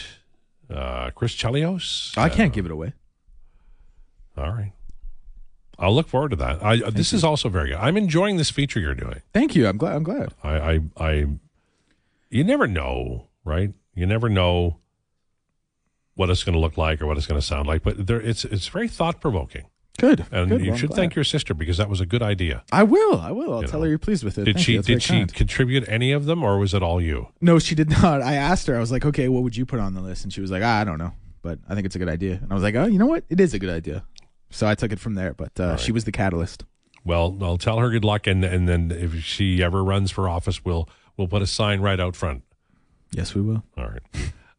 [0.70, 2.16] uh, Chris Chelios.
[2.16, 2.92] I Uh, can't give it away.
[4.36, 4.72] all right.
[5.80, 6.62] I'll look forward to that.
[6.62, 7.78] I, uh, this is also very good.
[7.78, 9.22] I'm enjoying this feature you're doing.
[9.32, 9.66] Thank you.
[9.68, 9.94] I'm glad.
[9.94, 10.34] I'm glad.
[10.42, 11.26] I, I, I,
[12.30, 13.72] you never know, right?
[13.94, 14.78] You never know
[16.14, 18.20] what it's going to look like or what it's going to sound like, but there,
[18.20, 19.66] it's it's very thought provoking.
[19.98, 20.26] Good.
[20.30, 20.60] And Good.
[20.64, 22.62] you Well, should thank your sister because that was a good idea.
[22.70, 23.20] I will.
[23.20, 23.52] I will.
[23.52, 23.84] I'll You tell know.
[23.84, 24.44] her you're pleased with it.
[24.44, 24.78] Did Thank she.
[24.78, 25.34] Did she kind.
[25.34, 27.28] contribute any of them or was it all you?
[27.40, 28.22] No, she did not.
[28.22, 28.76] I asked her.
[28.76, 30.62] I was like, "Okay, what would you put on the list?" And she was like,
[30.62, 32.76] ah, "I don't know, but I think it's a good idea." And I was like,
[32.76, 33.24] "Oh, you know what?
[33.28, 34.04] It is a good idea."
[34.50, 35.34] So I took it from there.
[35.34, 36.64] But uh, she was the catalyst.
[37.04, 40.64] Well, I'll tell her good luck and and then if she ever runs for office
[40.64, 42.44] we'll we'll put a sign right out front.
[43.12, 43.62] Yes, we will.
[43.76, 44.02] All right.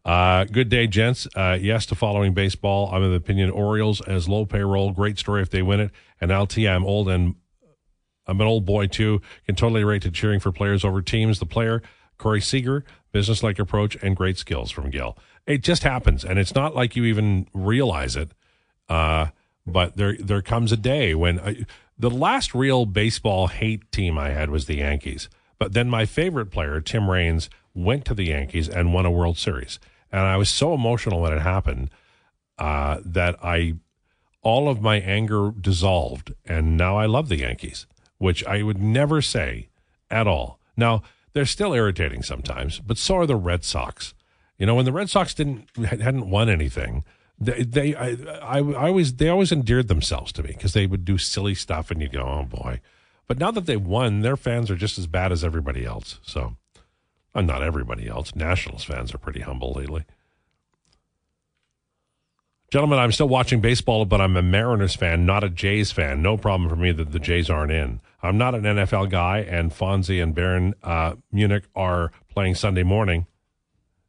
[0.05, 1.27] Uh, good day, gents.
[1.35, 2.89] Uh, yes to following baseball.
[2.91, 4.91] I'm of the opinion Orioles as low payroll.
[4.91, 5.91] Great story if they win it.
[6.19, 7.35] And LT, I'm old and
[8.25, 9.21] I'm an old boy too.
[9.45, 11.39] Can totally relate to cheering for players over teams.
[11.39, 11.81] The player,
[12.17, 15.17] Corey Seager, business-like approach and great skills from Gil.
[15.45, 18.31] It just happens, and it's not like you even realize it.
[18.87, 19.27] Uh,
[19.65, 21.65] but there there comes a day when I,
[21.97, 25.29] the last real baseball hate team I had was the Yankees.
[25.57, 27.49] But then my favorite player, Tim Raines,
[27.83, 29.79] went to the Yankees and won a World Series,
[30.11, 31.89] and I was so emotional when it happened
[32.57, 33.75] uh, that I
[34.41, 37.85] all of my anger dissolved, and now I love the Yankees,
[38.17, 39.69] which I would never say
[40.09, 40.59] at all.
[40.77, 44.13] Now they're still irritating sometimes, but so are the Red Sox.
[44.57, 47.03] You know, when the Red Sox didn't hadn't won anything,
[47.39, 51.05] they, they I, I, I always they always endeared themselves to me because they would
[51.05, 52.81] do silly stuff, and you'd go, oh boy.
[53.27, 56.19] But now that they've won, their fans are just as bad as everybody else.
[56.23, 56.55] So,
[57.35, 58.35] uh, not everybody else.
[58.35, 60.05] Nationals fans are pretty humble lately.
[62.71, 66.21] Gentlemen, I'm still watching baseball, but I'm a Mariners fan, not a Jays fan.
[66.21, 67.99] No problem for me that the Jays aren't in.
[68.21, 73.25] I'm not an NFL guy, and Fonzie and Bayern uh, Munich are playing Sunday morning,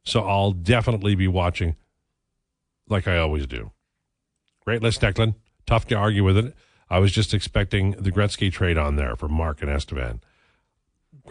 [0.03, 1.75] so I'll definitely be watching
[2.87, 3.71] like I always do.
[4.63, 5.35] Great list, Declan.
[5.65, 6.55] Tough to argue with it.
[6.87, 10.21] I was just expecting the Gretzky trade on there for Mark and Estevan.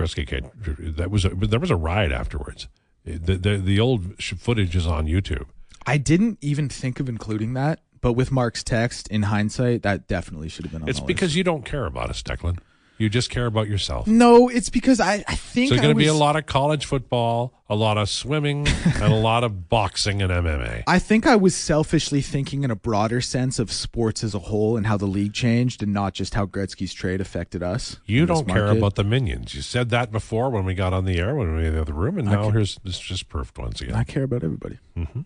[0.00, 2.68] Gretzky that was a, there was a riot afterwards.
[3.04, 5.46] The, the the old footage is on YouTube.
[5.86, 10.48] I didn't even think of including that, but with Mark's text, in hindsight, that definitely
[10.48, 11.36] should have been on It's because list.
[11.36, 12.58] you don't care about us, Declan.
[13.00, 14.06] You just care about yourself.
[14.06, 16.84] No, it's because I, I think So there's going to be a lot of college
[16.84, 20.82] football, a lot of swimming, and a lot of boxing and MMA.
[20.86, 24.76] I think I was selfishly thinking in a broader sense of sports as a whole
[24.76, 27.96] and how the league changed, and not just how Gretzky's trade affected us.
[28.04, 29.54] You don't care about the minions.
[29.54, 31.80] You said that before when we got on the air, when we were in the
[31.80, 33.94] other room, and now here's this is just proved once again.
[33.94, 34.78] I care about everybody.
[34.94, 35.22] Mm-hmm.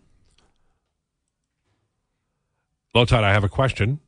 [2.94, 3.98] Lowetide, I have a question.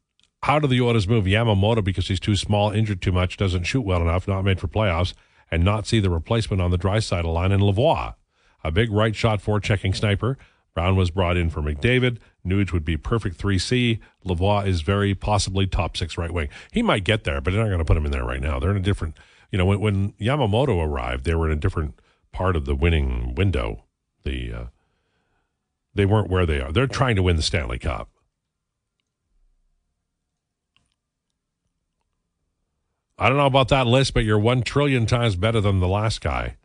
[0.46, 3.80] How do the Oilers move Yamamoto because he's too small, injured too much, doesn't shoot
[3.80, 5.12] well enough, not made for playoffs,
[5.50, 8.14] and not see the replacement on the Draisaitl line in Lavoie?
[8.62, 10.38] A big right shot for checking sniper.
[10.72, 12.18] Brown was brought in for McDavid.
[12.46, 13.98] Nuge would be perfect 3C.
[14.24, 16.48] Lavoie is very possibly top six right wing.
[16.70, 18.60] He might get there, but they're not going to put him in there right now.
[18.60, 19.16] They're in a different,
[19.50, 21.98] you know, when, when Yamamoto arrived, they were in a different
[22.30, 23.82] part of the winning window.
[24.22, 24.64] The uh,
[25.92, 26.70] They weren't where they are.
[26.70, 28.10] They're trying to win the Stanley Cup.
[33.18, 36.20] I don't know about that list, but you're one trillion times better than the last
[36.20, 36.56] guy.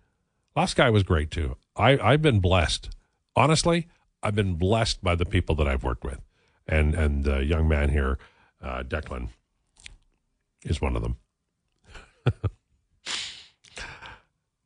[0.55, 1.55] Last guy was great too.
[1.75, 2.89] I, I've been blessed.
[3.35, 3.87] Honestly,
[4.21, 6.19] I've been blessed by the people that I've worked with.
[6.67, 8.19] And and the young man here,
[8.61, 9.29] uh, Declan,
[10.63, 11.17] is one of them.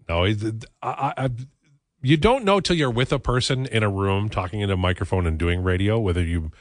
[0.10, 1.30] no, I, I,
[2.02, 5.26] you don't know till you're with a person in a room talking into a microphone
[5.26, 6.52] and doing radio whether you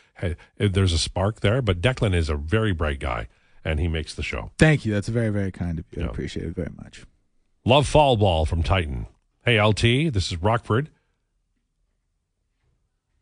[0.56, 1.60] there's a spark there.
[1.60, 3.28] But Declan is a very bright guy,
[3.64, 4.50] and he makes the show.
[4.58, 4.92] Thank you.
[4.92, 6.02] That's very, very kind of you.
[6.02, 6.08] Yeah.
[6.08, 7.04] I appreciate it very much.
[7.64, 9.06] Love Fall Ball from Titan.
[9.44, 10.90] Hey, LT, this is Rockford.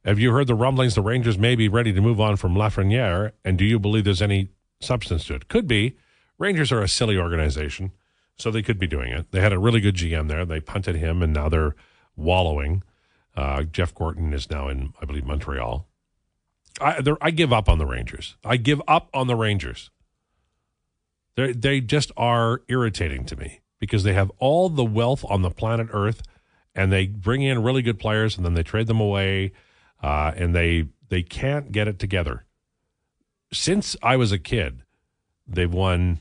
[0.05, 3.33] Have you heard the rumblings the Rangers may be ready to move on from Lafreniere?
[3.45, 4.49] And do you believe there's any
[4.81, 5.47] substance to it?
[5.47, 5.97] Could be.
[6.39, 7.93] Rangers are a silly organization,
[8.37, 9.31] so they could be doing it.
[9.31, 10.45] They had a really good GM there.
[10.45, 11.77] They punted him, and now they're
[12.17, 12.83] wallowing.
[13.37, 15.87] Uh, Jeff Gorton is now in, I believe, Montreal.
[16.81, 18.37] I, I give up on the Rangers.
[18.45, 19.92] I give up on the Rangers.
[21.37, 25.51] They they just are irritating to me because they have all the wealth on the
[25.51, 26.23] planet Earth,
[26.75, 29.53] and they bring in really good players, and then they trade them away,
[30.03, 32.45] uh, and they they can't get it together.
[33.53, 34.83] Since I was a kid,
[35.47, 36.21] they've won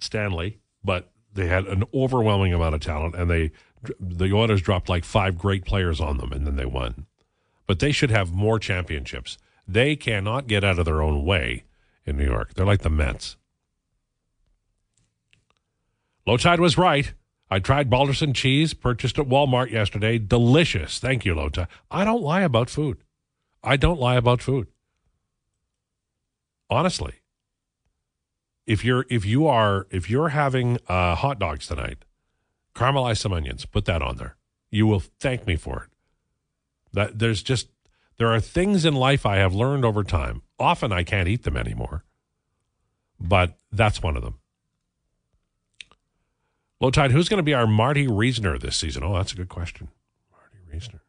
[0.00, 3.52] Stanley, but they had an overwhelming amount of talent, and they
[4.00, 7.06] the Oilers dropped like five great players on them, and then they won.
[7.66, 9.38] But they should have more championships.
[9.66, 11.64] They cannot get out of their own way
[12.06, 12.54] in New York.
[12.54, 13.36] They're like the Mets.
[16.28, 17.14] Lowetide was right.
[17.50, 20.18] I tried Balderson cheese purchased at Walmart yesterday.
[20.18, 20.98] Delicious.
[20.98, 21.68] Thank you, Lowetide.
[21.90, 22.98] I don't lie about food.
[23.64, 24.68] I don't lie about food.
[26.68, 27.14] Honestly.
[28.66, 32.04] If you're if you are if you're having uh, hot dogs tonight,
[32.74, 33.64] caramelize some onions.
[33.64, 34.36] Put that on there.
[34.70, 35.90] You will thank me for it.
[36.92, 37.68] That there's just
[38.18, 40.42] there are things in life I have learned over time.
[40.58, 42.04] Often I can't eat them anymore.
[43.18, 44.38] but that's one of them.
[46.80, 47.10] Lowetide.
[47.10, 49.02] Who's going to be our Marty Reasoner this season?
[49.02, 49.88] Oh, that's a good question.
[50.30, 51.02] Marty Reasoner.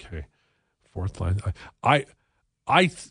[0.00, 0.26] Okay,
[0.92, 1.40] fourth line.
[1.44, 1.52] I,
[1.82, 2.06] I,
[2.66, 3.08] I th-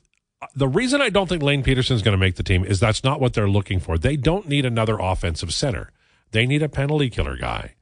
[0.55, 3.03] the reason I don't think Lane Pederson is going to make the team is that's
[3.03, 3.97] not what they're looking for.
[3.97, 5.91] They don't need another offensive center.
[6.31, 7.75] They need a penalty killer guy,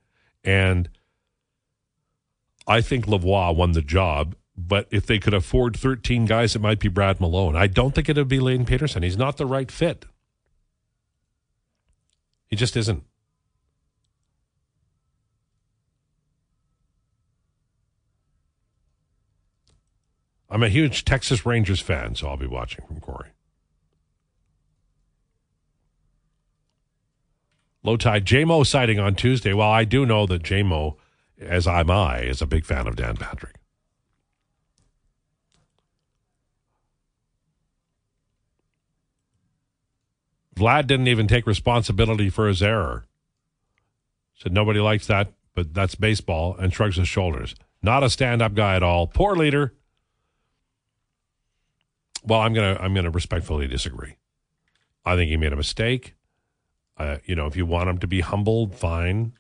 [0.43, 0.89] and
[2.67, 4.35] I think Lavoie won the job.
[4.55, 7.55] But if they could afford 13 guys, it might be Brad Malone.
[7.55, 9.03] I don't think it would be Lane Pederson.
[9.03, 10.05] He's not the right fit.
[12.47, 13.03] He just isn't.
[20.53, 23.29] I'm a huge Texas Rangers fan, so I'll be watching from Corey.
[27.83, 29.51] Lowetide JMO sighting on Tuesday.
[29.51, 30.97] Well, I do know that JMO,
[31.41, 33.55] as I am I, is a big fan of Dan Patrick.
[40.55, 43.07] Vlad didn't even take responsibility for his error.
[44.35, 47.55] Said nobody likes that, but that's baseball, and shrugs his shoulders.
[47.81, 49.07] Not a stand-up guy at all.
[49.07, 49.73] Poor leader.
[52.23, 54.15] Well, I'm gonna I'm gonna respectfully disagree.
[55.05, 56.15] I think he made a mistake.
[56.97, 59.33] Uh, you know, if you want him to be humbled, fine.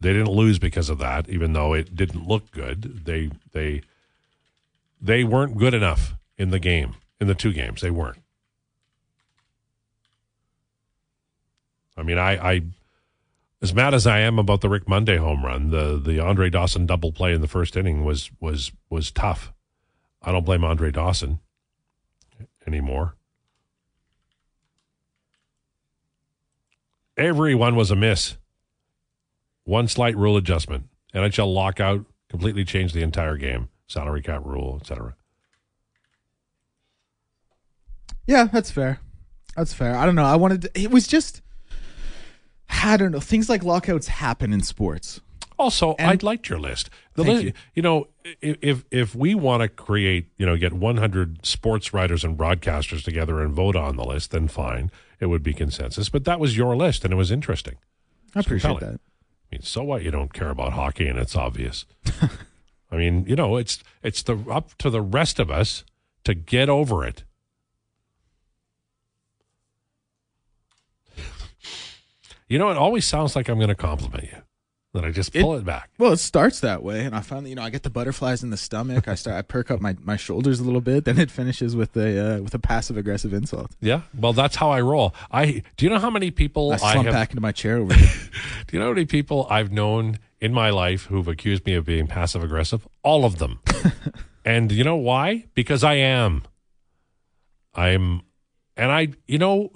[0.00, 3.04] They didn't lose because of that, even though it didn't look good.
[3.04, 3.82] They they
[5.00, 7.82] they weren't good enough in the game in the two games.
[7.82, 8.22] They weren't.
[11.96, 12.62] I mean, I, I
[13.60, 16.86] as mad as I am about the Rick Monday home run, the the Andre Dawson
[16.86, 19.52] double play in the first inning was was was tough.
[20.22, 21.40] I don't blame Andre Dawson
[22.66, 23.14] anymore.
[27.16, 28.36] Everyone was a miss.
[29.64, 30.88] One slight rule adjustment.
[31.14, 33.68] NHL lockout completely changed the entire game.
[33.88, 35.16] Salary cap rule, etc.
[38.26, 39.00] Yeah, that's fair.
[39.56, 39.96] That's fair.
[39.96, 40.24] I don't know.
[40.24, 41.42] I wanted to, it was just
[42.82, 43.20] I don't know.
[43.20, 45.20] Things like lockouts happen in sports.
[45.60, 46.88] Also, And- I liked your list.
[47.14, 47.52] The Thank li- you.
[47.74, 48.08] you know,
[48.40, 53.42] if if we want to create, you know, get 100 sports writers and broadcasters together
[53.42, 56.08] and vote on the list, then fine, it would be consensus.
[56.08, 57.76] But that was your list, and it was interesting.
[58.34, 58.94] I appreciate compelling.
[58.94, 59.00] that.
[59.52, 60.02] I mean, so what?
[60.02, 61.84] You don't care about hockey, and it's obvious.
[62.90, 65.84] I mean, you know, it's it's the up to the rest of us
[66.24, 67.24] to get over it.
[72.48, 74.38] You know, it always sounds like I'm going to compliment you.
[74.92, 75.90] Then I just pull it, back.
[75.98, 78.50] Well, it starts that way, and I finally, you know, I get the butterflies in
[78.50, 79.06] the stomach.
[79.06, 81.04] I start, I perk up my, my shoulders a little bit.
[81.04, 83.70] Then it finishes with a uh, with a passive aggressive insult.
[83.80, 85.14] Yeah, well, that's how I roll.
[85.30, 87.14] I do you know how many people I I, slump have?
[87.14, 88.10] back into my chair over here.
[88.66, 91.84] Do you know how many people I've known in my life who've accused me of
[91.84, 92.88] being passive aggressive?
[93.04, 93.60] All of them.
[94.44, 95.44] and you know why?
[95.54, 96.42] Because I am.
[97.74, 98.22] I'm,
[98.76, 99.70] and I, you know,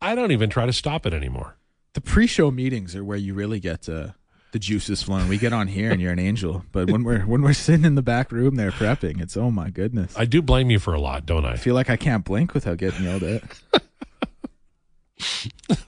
[0.00, 1.56] I don't even try to stop it anymore.
[1.94, 4.10] the pre-show meetings are where you really get uh,
[4.52, 5.28] the juices flowing.
[5.28, 7.94] We get on here and you're an angel, but when we're when we're sitting in
[7.94, 10.16] the back room there prepping, it's oh my goodness.
[10.16, 11.52] I I do blame you for a lot, don't I?
[11.52, 11.56] I?
[11.56, 13.42] feel like I can't blink without getting yelled at.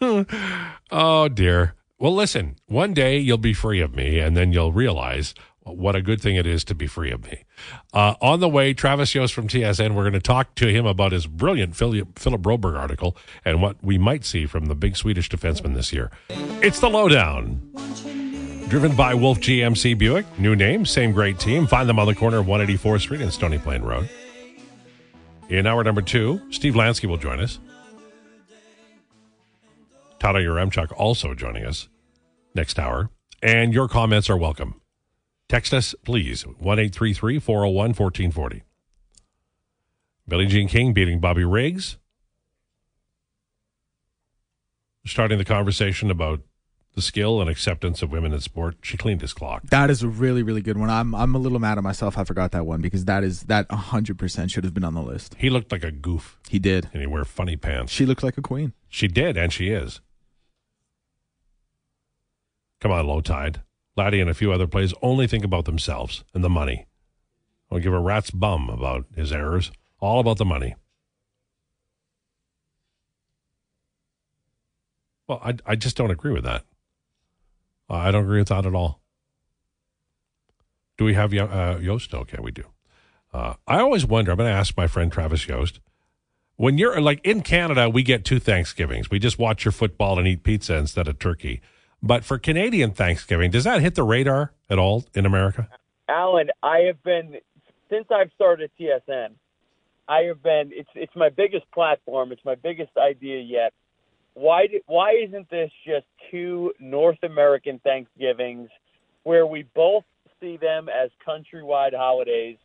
[0.91, 1.75] Oh dear.
[1.99, 2.57] Well, listen.
[2.67, 6.37] One day you'll be free of me, and then you'll realize what a good thing
[6.37, 7.45] it is to be free of me.
[7.93, 9.95] Uh, on the way, Travis Yost from TSN.
[9.95, 13.77] We're going to talk to him about his brilliant Philip, Philip Broberg article and what
[13.83, 16.11] we might see from the big Swedish defenseman this year.
[16.29, 17.61] It's the lowdown.
[18.73, 20.25] Driven by Wolf GMC Buick.
[20.39, 21.67] New name, same great team.
[21.67, 24.09] Find them on the corner of 184th Street and Stony Plain Road.
[25.51, 27.59] In hour number two, Steve Lansky will join us.
[30.19, 31.91] Tyler Yaremchuk also joining us
[32.55, 33.11] next hour.
[33.43, 34.81] And your comments are welcome.
[35.51, 38.63] Text us, please, 1 401 1440.
[40.27, 41.99] Billie Jean King beating Bobby Riggs.
[45.05, 46.41] Starting the conversation about
[46.95, 48.77] the skill and acceptance of women in sport.
[48.83, 49.63] She cleaned his clock.
[49.71, 50.91] That is a really really good one.
[50.91, 52.19] I'm I'm a little mad at myself.
[52.19, 55.03] I forgot that one because that is that 100 percent should have been on the
[55.03, 55.35] list.
[55.39, 56.89] He looked like a goof He did.
[56.93, 57.93] and he wore funny pants.
[57.93, 58.73] She looked like a queen.
[58.89, 60.01] She did, and she is.
[62.81, 63.63] Come on, low tide.
[63.97, 66.87] Vladdy and a few other players only think about themselves and the money.
[67.71, 69.71] I'll give a rat's bum about his errors.
[70.01, 70.75] All about the money.
[75.29, 76.65] Well, I, I just don't agree with that.
[77.97, 79.01] I don't agree with that at all.
[80.99, 82.15] Do we have uh, Yost?
[82.15, 82.65] Okay, we do.
[83.33, 84.31] Uh, I always wonder.
[84.31, 85.81] I'm going to ask my friend Travis Yost.
[86.57, 89.11] When you're like in Canada, we get two Thanksgivings.
[89.11, 91.61] We just watch your football and eat pizza instead of turkey.
[92.03, 95.69] But for Canadian Thanksgiving, does that hit the radar at all in America?
[96.09, 97.37] Alan, I have been
[97.89, 99.31] since I've started TSN.
[100.09, 100.71] I have been.
[100.73, 102.33] It's it's my biggest platform.
[102.33, 103.73] It's my biggest idea yet.
[104.35, 108.71] Why why isn't this just two North American Thanksgivings
[109.25, 110.05] where we both
[110.41, 112.57] see them as countrywide holidays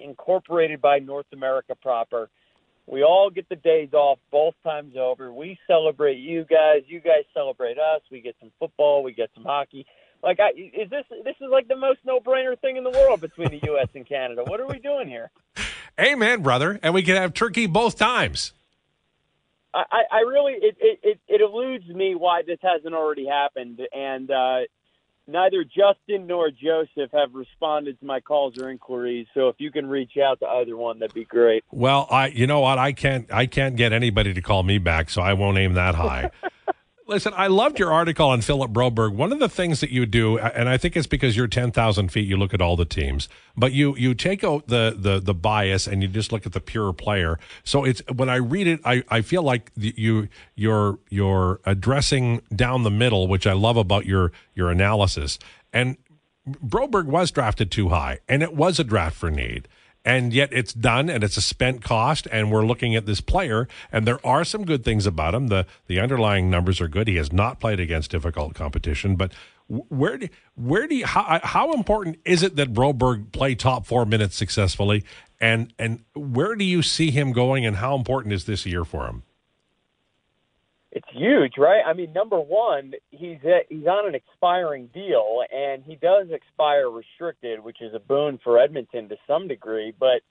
[0.00, 2.30] incorporated by North America proper?
[2.86, 5.32] We all get the days off both times over.
[5.32, 6.82] We celebrate you guys.
[6.86, 8.02] You guys celebrate us.
[8.10, 9.02] We get some football.
[9.02, 9.86] We get some hockey.
[10.22, 13.20] Like, I, is this this is like the most no brainer thing in the world
[13.20, 13.88] between the U.S.
[13.94, 14.42] and Canada?
[14.44, 15.30] What are we doing here?
[16.00, 16.80] Amen, brother.
[16.82, 18.53] And we can have turkey both times.
[19.74, 24.30] I, I really it, it, it, it eludes me why this hasn't already happened, and
[24.30, 24.60] uh,
[25.26, 29.26] neither Justin nor Joseph have responded to my calls or inquiries.
[29.34, 31.64] So if you can reach out to either one, that'd be great.
[31.70, 35.10] Well, I you know what I can't I can't get anybody to call me back,
[35.10, 36.30] so I won't aim that high.
[37.06, 39.14] Listen, I loved your article on Philip Broberg.
[39.14, 42.26] One of the things that you do, and I think it's because you're 10,000 feet,
[42.26, 45.86] you look at all the teams, but you, you take out the, the, the bias
[45.86, 47.38] and you just look at the pure player.
[47.62, 52.84] So it's, when I read it, I, I feel like you, you're, you're addressing down
[52.84, 55.38] the middle, which I love about your, your analysis.
[55.74, 55.98] And
[56.48, 59.68] Broberg was drafted too high and it was a draft for need
[60.04, 63.68] and yet it's done and it's a spent cost and we're looking at this player
[63.90, 65.48] and there are some good things about him.
[65.48, 67.08] The the underlying numbers are good.
[67.08, 69.32] He has not played against difficult competition but
[69.66, 74.04] where do where do you, how, how important is it that Broberg play top 4
[74.04, 75.04] minutes successfully?
[75.40, 79.06] And and where do you see him going and how important is this year for
[79.06, 79.22] him
[80.94, 81.82] it's huge, right?
[81.84, 86.88] I mean, number one, he's at, he's on an expiring deal, and he does expire
[86.88, 89.92] restricted, which is a boon for Edmonton to some degree.
[89.98, 90.22] But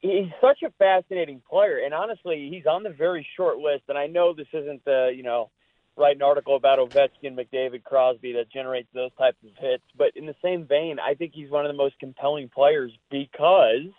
[0.00, 3.84] he's such a fascinating player, and honestly, he's on the very short list.
[3.88, 5.48] And I know this isn't the you know
[5.96, 10.26] write an article about Ovechkin, McDavid, Crosby that generates those types of hits, but in
[10.26, 13.90] the same vein, I think he's one of the most compelling players because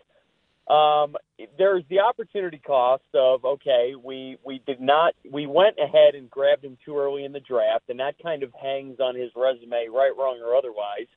[0.69, 1.15] um,
[1.57, 6.63] there's the opportunity cost of okay, we we did not we went ahead and grabbed
[6.63, 10.13] him too early in the draft, and that kind of hangs on his resume, right,
[10.17, 11.07] wrong, or otherwise.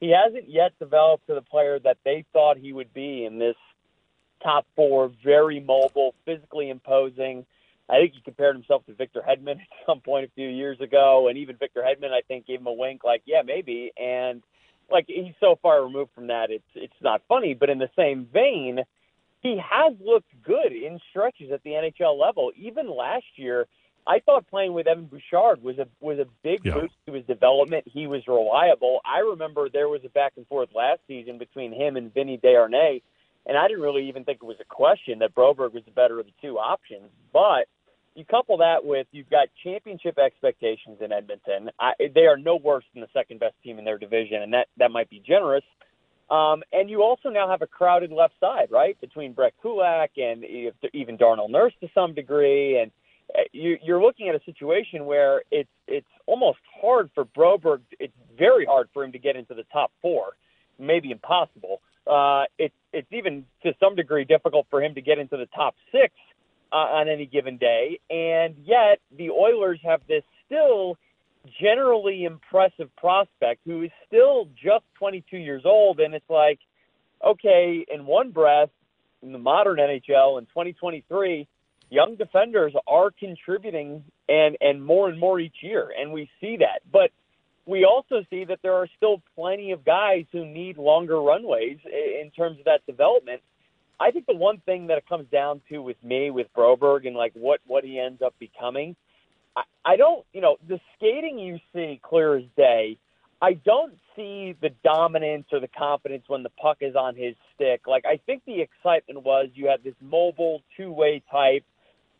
[0.00, 3.56] He hasn't yet developed to the player that they thought he would be in this
[4.42, 7.44] top four, very mobile, physically imposing.
[7.88, 11.28] I think he compared himself to Victor Hedman at some point a few years ago,
[11.28, 13.92] and even Victor Hedman, I think, gave him a wink, like, yeah, maybe.
[13.96, 14.42] And
[14.90, 17.54] like he's so far removed from that, it's it's not funny.
[17.54, 18.80] But in the same vein,
[19.40, 22.52] he has looked good in stretches at the NHL level.
[22.56, 23.66] Even last year,
[24.06, 26.74] I thought playing with Evan Bouchard was a was a big yeah.
[26.74, 27.84] boost to his development.
[27.86, 29.00] He was reliable.
[29.04, 33.02] I remember there was a back and forth last season between him and Vinny Desharnais,
[33.46, 36.18] and I didn't really even think it was a question that Broberg was the better
[36.18, 37.10] of the two options.
[37.32, 37.68] But
[38.18, 41.70] you couple that with you've got championship expectations in Edmonton.
[41.78, 44.66] I, they are no worse than the second best team in their division, and that
[44.76, 45.64] that might be generous.
[46.28, 50.44] Um, and you also now have a crowded left side, right, between Brett Kulak and
[50.92, 52.90] even Darnell Nurse to some degree, and
[53.34, 57.80] uh, you, you're looking at a situation where it's it's almost hard for Broberg.
[58.00, 60.32] It's very hard for him to get into the top four,
[60.78, 61.80] maybe impossible.
[62.06, 65.76] Uh, it's it's even to some degree difficult for him to get into the top
[65.92, 66.12] six
[66.72, 70.96] uh, on any given day, and yet the Oilers have this still
[71.60, 76.00] generally impressive prospect who is still just 22 years old.
[76.00, 76.58] And it's like,
[77.24, 78.70] okay, in one breath,
[79.22, 81.46] in the modern NHL in 2023,
[81.90, 85.88] young defenders are contributing and, and more and more each year.
[85.98, 86.80] And we see that.
[86.90, 87.10] But
[87.66, 92.30] we also see that there are still plenty of guys who need longer runways in
[92.36, 93.42] terms of that development.
[94.00, 97.16] I think the one thing that it comes down to with me, with Broberg, and
[97.16, 98.94] like what what he ends up becoming,
[99.84, 102.98] I, don't, you know, the skating you see clear as day.
[103.40, 107.86] I don't see the dominance or the confidence when the puck is on his stick.
[107.86, 111.64] Like I think the excitement was you had this mobile two-way type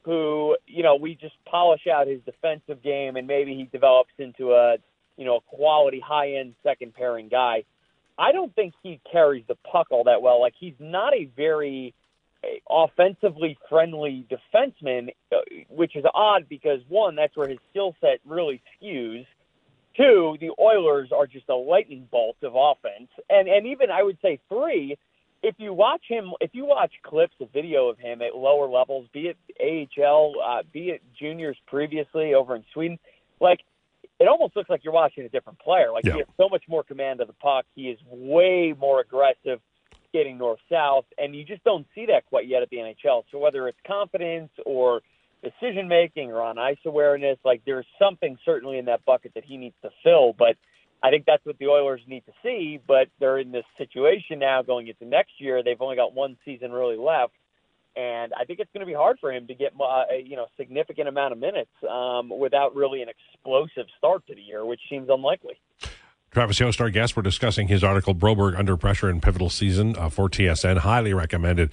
[0.03, 4.53] who, you know, we just polish out his defensive game and maybe he develops into
[4.53, 4.76] a,
[5.16, 7.64] you know, a quality high-end second pairing guy.
[8.18, 10.40] I don't think he carries the puck all that well.
[10.40, 11.94] Like he's not a very
[12.68, 15.38] offensively friendly defenseman, uh,
[15.68, 19.26] which is odd because one, that's where his skill set really skews.
[19.96, 24.18] Two, the Oilers are just a lightning bolt of offense, and and even I would
[24.22, 24.96] say three.
[25.40, 29.06] If you watch him, if you watch clips of video of him at lower levels,
[29.12, 32.98] be it AHL, uh, be it juniors previously over in Sweden,
[33.40, 33.60] like
[34.20, 35.90] it almost looks like you're watching a different player.
[35.92, 36.12] Like yeah.
[36.12, 37.66] he has so much more command of the puck.
[37.74, 39.60] He is way more aggressive
[40.08, 43.24] skating north south, and you just don't see that quite yet at the NHL.
[43.30, 45.02] So whether it's confidence or
[45.42, 49.56] decision making or on ice awareness, like there's something certainly in that bucket that he
[49.56, 50.32] needs to fill.
[50.32, 50.56] But
[51.02, 52.80] I think that's what the Oilers need to see.
[52.86, 55.62] But they're in this situation now going into next year.
[55.62, 57.34] They've only got one season really left.
[57.99, 60.46] And I think it's going to be hard for him to get uh, you know
[60.57, 65.09] significant amount of minutes um, without really an explosive start to the year, which seems
[65.11, 65.59] unlikely.
[66.30, 70.11] Travis Yost, our guest, we're discussing his article, Broberg Under Pressure in Pivotal Season uh,
[70.11, 70.78] for TSN.
[70.78, 71.70] Highly recommended.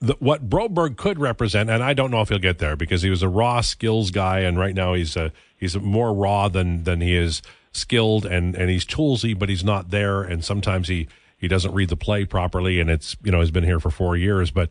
[0.00, 3.10] The, what Broberg could represent, and I don't know if he'll get there because he
[3.10, 7.00] was a raw skills guy, and right now he's a, he's more raw than than
[7.00, 7.42] he is
[7.72, 11.88] skilled, and and he's toolsy, but he's not there, and sometimes he he doesn't read
[11.88, 14.70] the play properly, and it's you know he's been here for four years, but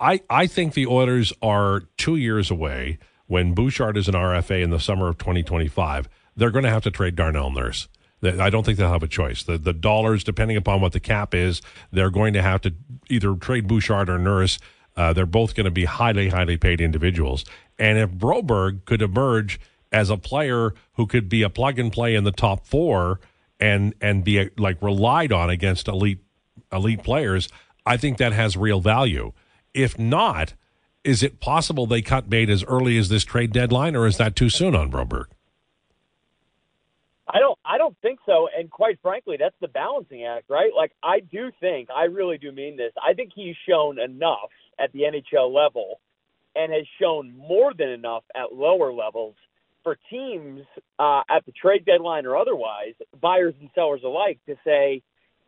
[0.00, 4.70] I I think the Oilers are two years away when Bouchard is an RFA in
[4.70, 6.08] the summer of 2025.
[6.36, 7.88] They're going to have to trade Darnell Nurse.
[8.22, 9.42] I don't think they'll have a choice.
[9.42, 11.60] The the dollars, depending upon what the cap is,
[11.92, 12.74] they're going to have to
[13.08, 14.58] either trade Bouchard or Nurse.
[14.96, 17.44] Uh, they're both going to be highly, highly paid individuals.
[17.78, 19.60] And if Broberg could emerge
[19.92, 23.20] as a player who could be a plug and play in the top four
[23.60, 26.20] and and be a, like relied on against elite
[26.72, 27.48] elite players,
[27.84, 29.32] I think that has real value.
[29.76, 30.54] If not,
[31.04, 34.34] is it possible they cut bait as early as this trade deadline, or is that
[34.34, 35.26] too soon on Broberg?
[37.28, 38.48] I don't I don't think so.
[38.56, 40.70] And quite frankly, that's the balancing act, right?
[40.74, 42.92] Like I do think, I really do mean this.
[43.00, 46.00] I think he's shown enough at the NHL level
[46.54, 49.34] and has shown more than enough at lower levels
[49.82, 50.62] for teams
[50.98, 55.02] uh, at the trade deadline or otherwise, buyers and sellers alike, to say,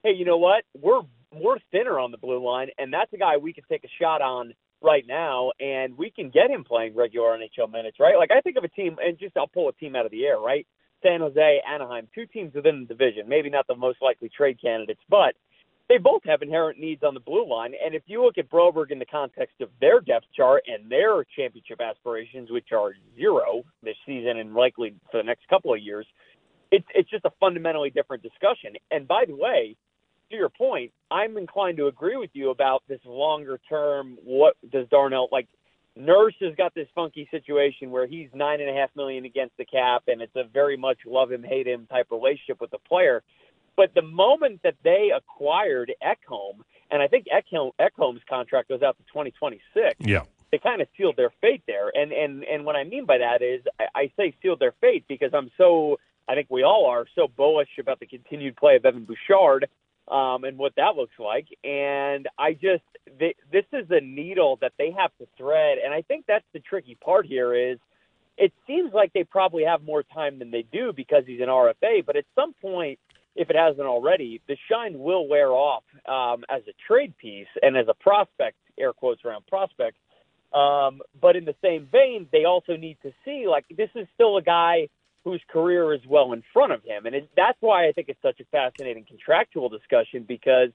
[0.04, 0.64] hey, you know what?
[0.80, 1.00] We're
[1.32, 4.22] we're thinner on the blue line, and that's a guy we can take a shot
[4.22, 8.16] on right now, and we can get him playing regular NHL minutes, right?
[8.16, 10.24] Like I think of a team, and just I'll pull a team out of the
[10.24, 10.66] air, right?
[11.02, 13.28] San Jose, Anaheim, two teams within the division.
[13.28, 15.34] Maybe not the most likely trade candidates, but
[15.88, 17.72] they both have inherent needs on the blue line.
[17.84, 21.24] And if you look at Broberg in the context of their depth chart and their
[21.36, 26.06] championship aspirations, which are zero this season and likely for the next couple of years,
[26.70, 28.74] it's it's just a fundamentally different discussion.
[28.90, 29.76] And by the way,
[30.30, 34.18] to your point, I'm inclined to agree with you about this longer term.
[34.24, 35.48] What does Darnell like?
[35.96, 39.64] Nurse has got this funky situation where he's nine and a half million against the
[39.64, 43.24] cap, and it's a very much love him hate him type relationship with the player.
[43.76, 46.60] But the moment that they acquired Ekholm,
[46.90, 49.96] and I think Ekholm, Ekholm's contract goes out to 2026.
[49.98, 50.22] Yeah.
[50.52, 53.42] They kind of sealed their fate there, and and and what I mean by that
[53.42, 55.98] is I, I say sealed their fate because I'm so
[56.28, 59.68] I think we all are so bullish about the continued play of Evan Bouchard
[60.10, 61.46] um, and what that looks like.
[61.64, 62.82] And I just
[63.18, 66.96] this is a needle that they have to thread, and I think that's the tricky
[67.02, 67.54] part here.
[67.54, 67.78] Is
[68.36, 72.06] it seems like they probably have more time than they do because he's an RFA,
[72.06, 72.98] but at some point,
[73.34, 77.76] if it hasn't already, the shine will wear off um, as a trade piece and
[77.76, 79.96] as a prospect, air quotes around prospect.
[80.52, 84.36] Um, but in the same vein, they also need to see like this is still
[84.38, 84.88] a guy
[85.28, 87.04] whose career is well in front of him.
[87.04, 90.70] And it, that's why I think it's such a fascinating contractual discussion because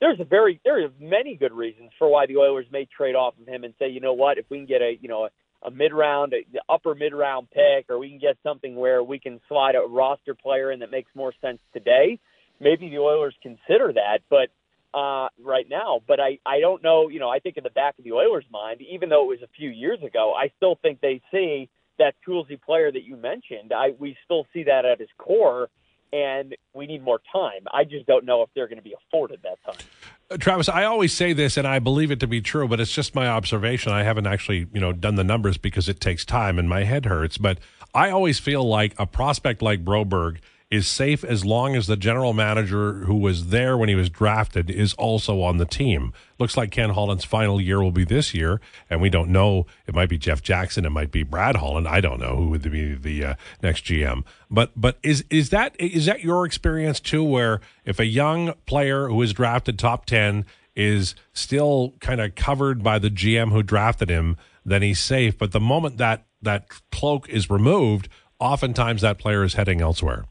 [0.00, 3.34] there's a very there are many good reasons for why the Oilers may trade off
[3.38, 5.68] of him and say, you know what, if we can get a you know a,
[5.68, 9.18] a mid round, a, upper mid round pick, or we can get something where we
[9.18, 12.18] can slide a roster player in that makes more sense today,
[12.60, 14.20] maybe the Oilers consider that.
[14.30, 14.48] But
[14.94, 17.98] uh, right now, but I, I don't know, you know, I think in the back
[17.98, 21.00] of the Oilers' mind, even though it was a few years ago, I still think
[21.00, 21.70] they see
[22.02, 23.72] that toolsy player that you mentioned.
[23.72, 25.68] I we still see that at his core,
[26.12, 27.62] and we need more time.
[27.72, 29.86] I just don't know if they're going to be afforded that time.
[30.30, 32.92] Uh, Travis, I always say this, and I believe it to be true, but it's
[32.92, 33.92] just my observation.
[33.92, 37.06] I haven't actually, you know, done the numbers because it takes time and my head
[37.06, 37.38] hurts.
[37.38, 37.58] But
[37.94, 40.38] I always feel like a prospect like Broberg
[40.72, 44.70] is safe as long as the general manager who was there when he was drafted
[44.70, 46.14] is also on the team.
[46.38, 48.58] Looks like Ken Holland's final year will be this year,
[48.88, 49.66] and we don't know.
[49.86, 51.86] It might be Jeff Jackson, it might be Brad Holland.
[51.86, 54.24] I don't know who would be the uh, next GM.
[54.50, 57.22] But but is is that is that your experience too?
[57.22, 62.82] Where if a young player who is drafted top ten is still kind of covered
[62.82, 65.36] by the GM who drafted him, then he's safe.
[65.36, 68.08] But the moment that that cloak is removed,
[68.40, 70.24] oftentimes that player is heading elsewhere.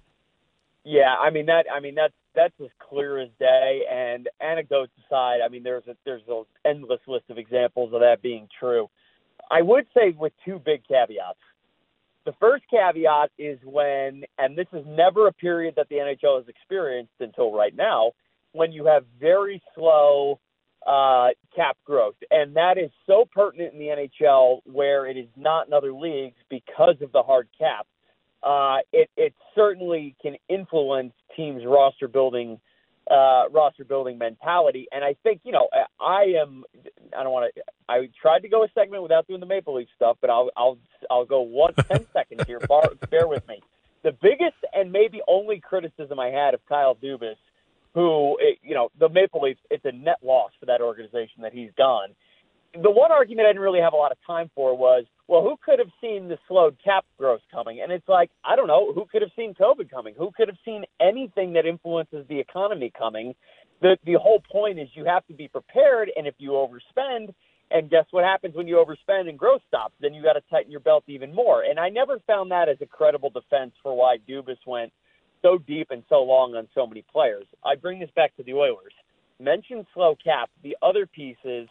[0.84, 1.66] Yeah, I mean that.
[1.74, 3.82] I mean that's that's as clear as day.
[3.92, 8.22] And anecdotes aside, I mean there's a, there's an endless list of examples of that
[8.22, 8.90] being true.
[9.50, 11.40] I would say with two big caveats.
[12.26, 16.48] The first caveat is when, and this is never a period that the NHL has
[16.48, 18.12] experienced until right now,
[18.52, 20.40] when you have very slow
[20.86, 25.68] uh, cap growth, and that is so pertinent in the NHL where it is not
[25.68, 27.88] in other leagues because of the hard cap
[28.44, 32.60] uh, it, it certainly can influence teams' roster building
[33.10, 34.88] uh, roster building mentality.
[34.92, 35.70] And I think you know
[36.00, 36.64] I am
[37.18, 39.88] I don't want to I tried to go a segment without doing the Maple Leaf
[39.96, 40.78] stuff, but I'll I'll
[41.10, 42.60] I'll go one ten seconds here.
[42.60, 43.62] Bar, bear with me.
[44.04, 47.36] The biggest and maybe only criticism I had of Kyle Dubas,
[47.94, 51.72] who you know the Maple Leafs, it's a net loss for that organization that he's
[51.78, 52.16] gone
[52.74, 55.56] the one argument I didn't really have a lot of time for was, well, who
[55.64, 57.82] could have seen the slowed cap growth coming?
[57.82, 60.14] And it's like, I don't know, who could have seen COVID coming?
[60.18, 63.36] Who could have seen anything that influences the economy coming?
[63.82, 67.34] The the whole point is you have to be prepared, and if you overspend,
[67.72, 69.96] and guess what happens when you overspend and growth stops?
[70.00, 71.64] Then you got to tighten your belt even more.
[71.64, 74.92] And I never found that as a credible defense for why Dubas went
[75.42, 77.46] so deep and so long on so many players.
[77.66, 78.94] I bring this back to the Oilers.
[79.40, 80.50] Mention slow cap.
[80.64, 81.68] The other piece is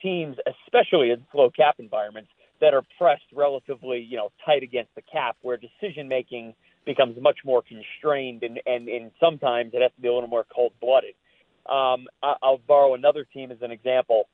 [0.00, 0.36] teams,
[0.66, 2.30] especially in slow cap environments,
[2.60, 7.38] that are pressed relatively, you know, tight against the cap, where decision making becomes much
[7.44, 11.14] more constrained, and and, and sometimes it has to be a little more cold blooded.
[11.66, 14.28] Um, I, I'll borrow another team as an example.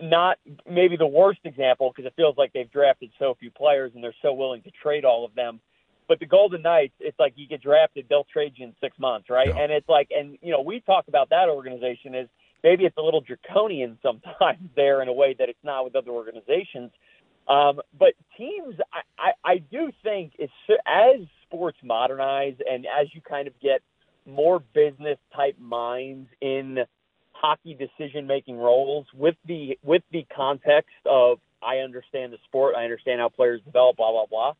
[0.00, 0.38] Not
[0.68, 4.14] maybe the worst example because it feels like they've drafted so few players and they're
[4.22, 5.60] so willing to trade all of them.
[6.08, 9.28] But the Golden Knights, it's like you get drafted, they'll trade you in six months,
[9.28, 9.48] right?
[9.48, 9.58] Yeah.
[9.58, 12.28] And it's like, and you know, we talk about that organization as
[12.62, 16.10] maybe it's a little draconian sometimes there in a way that it's not with other
[16.10, 16.90] organizations.
[17.48, 20.52] Um, but teams, I, I, I do think it's
[20.84, 23.82] as sports modernize and as you kind of get
[24.26, 26.78] more business type minds in
[27.32, 32.84] hockey decision making roles with the with the context of I understand the sport, I
[32.84, 34.52] understand how players develop, blah blah blah.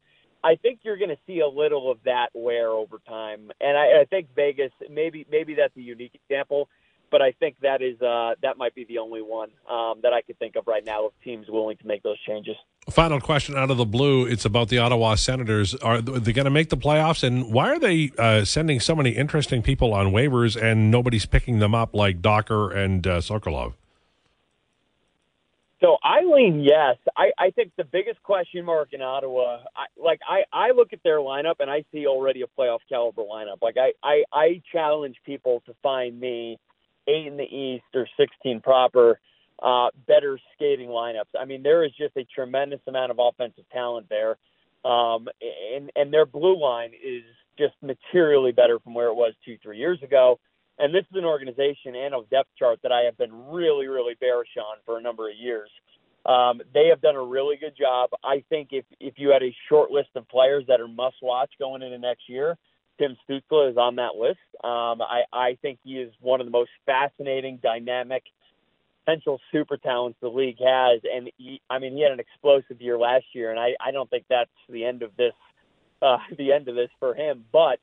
[0.45, 4.03] I think you're going to see a little of that wear over time, and I,
[4.03, 6.69] I think Vegas maybe maybe that's a unique example,
[7.11, 10.23] but I think that is uh, that might be the only one um, that I
[10.23, 12.57] could think of right now of teams willing to make those changes.
[12.91, 14.27] Final question out of the blue.
[14.27, 15.75] It's about the Ottawa Senators.
[15.77, 17.23] Are they going to make the playoffs?
[17.23, 21.59] And why are they uh, sending so many interesting people on waivers and nobody's picking
[21.59, 23.75] them up like Docker and uh, Sokolov?
[25.81, 26.97] So I lean yes.
[27.17, 31.03] I, I think the biggest question mark in Ottawa, I, like I, I look at
[31.03, 33.59] their lineup and I see already a playoff caliber lineup.
[33.61, 36.59] Like I, I, I challenge people to find me
[37.09, 39.21] eight in the East or 16 proper,
[39.63, 41.35] uh, better skating lineups.
[41.39, 44.37] I mean, there is just a tremendous amount of offensive talent there.
[44.85, 45.29] Um,
[45.75, 47.23] and, and their blue line is
[47.59, 50.39] just materially better from where it was two, three years ago.
[50.79, 54.15] And this is an organization and a depth chart that I have been really, really
[54.21, 55.71] bearish on for a number of years.
[56.27, 58.11] Um, they have done a really good job.
[58.25, 61.53] I think if if you had a short list of players that are must watch
[61.59, 62.59] going into next year,
[62.99, 64.39] Tim Stützle is on that list.
[64.65, 68.25] Um, I I think he is one of the most fascinating, dynamic,
[69.05, 71.01] potential super talents the league has.
[71.05, 74.09] And he, I mean, he had an explosive year last year, and I I don't
[74.11, 75.35] think that's the end of this
[76.03, 77.79] uh, the end of this for him, but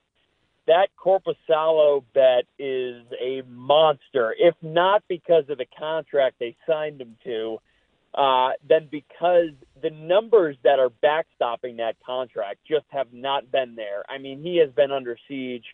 [0.65, 4.33] that Korpisalo bet is a monster.
[4.37, 7.57] If not because of the contract they signed him to,
[8.15, 9.49] uh, then because
[9.81, 14.03] the numbers that are backstopping that contract just have not been there.
[14.09, 15.65] I mean, he has been under siege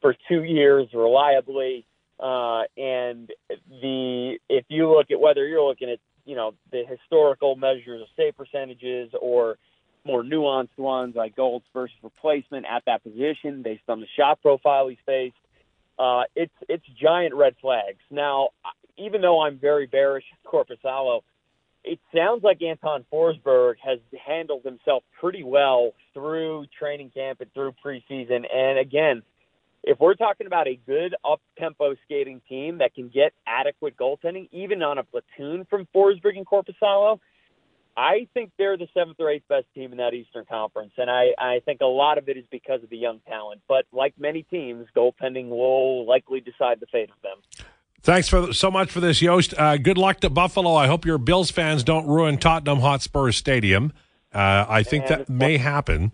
[0.00, 1.86] for two years reliably,
[2.20, 3.30] uh, and
[3.70, 8.08] the if you look at whether you're looking at you know the historical measures of
[8.16, 9.56] save percentages or
[10.04, 14.88] more nuanced ones like goals versus replacement at that position based on the shot profile
[14.88, 15.34] he's faced.
[15.98, 17.98] Uh, it's it's giant red flags.
[18.10, 18.50] Now,
[18.96, 21.22] even though I'm very bearish Korpisalo,
[21.88, 27.72] it sounds like Anton Forsberg has handled himself pretty well through training camp and through
[27.84, 28.44] preseason.
[28.54, 29.22] And again,
[29.82, 34.48] if we're talking about a good up tempo skating team that can get adequate goaltending,
[34.52, 37.20] even on a platoon from Forsberg and Korpisalo,
[37.96, 41.30] I think they're the seventh or eighth best team in that Eastern Conference, and I,
[41.36, 43.62] I think a lot of it is because of the young talent.
[43.66, 47.66] But like many teams, goaltending will likely decide the fate of them.
[48.02, 49.54] Thanks for so much for this, Yost.
[49.58, 50.74] Uh, good luck to Buffalo.
[50.74, 53.92] I hope your Bills fans don't ruin Tottenham Hotspur Stadium.
[54.32, 56.12] Uh, I think Man, that may happen.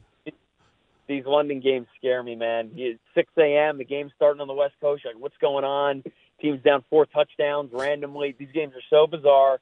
[1.06, 2.70] These London games scare me, man.
[2.74, 3.78] It's 6 a.m.
[3.78, 5.04] The game's starting on the West Coast.
[5.04, 6.02] Like, what's going on?
[6.40, 8.34] Teams down four touchdowns randomly.
[8.38, 9.60] These games are so bizarre,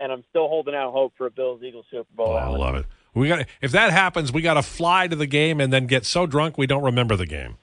[0.00, 2.28] and I'm still holding out hope for a Bills Eagles Super Bowl.
[2.28, 2.86] Oh, I love it.
[3.14, 6.06] We got if that happens, we got to fly to the game and then get
[6.06, 7.58] so drunk we don't remember the game.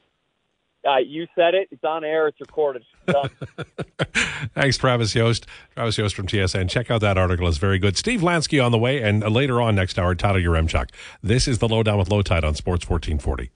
[0.85, 1.67] Uh, you said it.
[1.71, 2.27] It's on air.
[2.27, 2.83] It's recorded.
[3.07, 3.29] Done.
[4.53, 5.47] Thanks, Travis Yost.
[5.73, 6.69] Travis Yost from TSN.
[6.69, 7.47] Check out that article.
[7.47, 7.97] It's very good.
[7.97, 10.89] Steve Lansky on the way, and later on next hour, Tyler Yaremchuk.
[11.23, 13.51] This is the Lowdown with Lowetide on Sports 1440.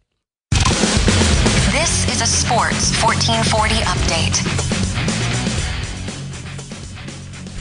[1.71, 4.80] This is a Sports 1440 update.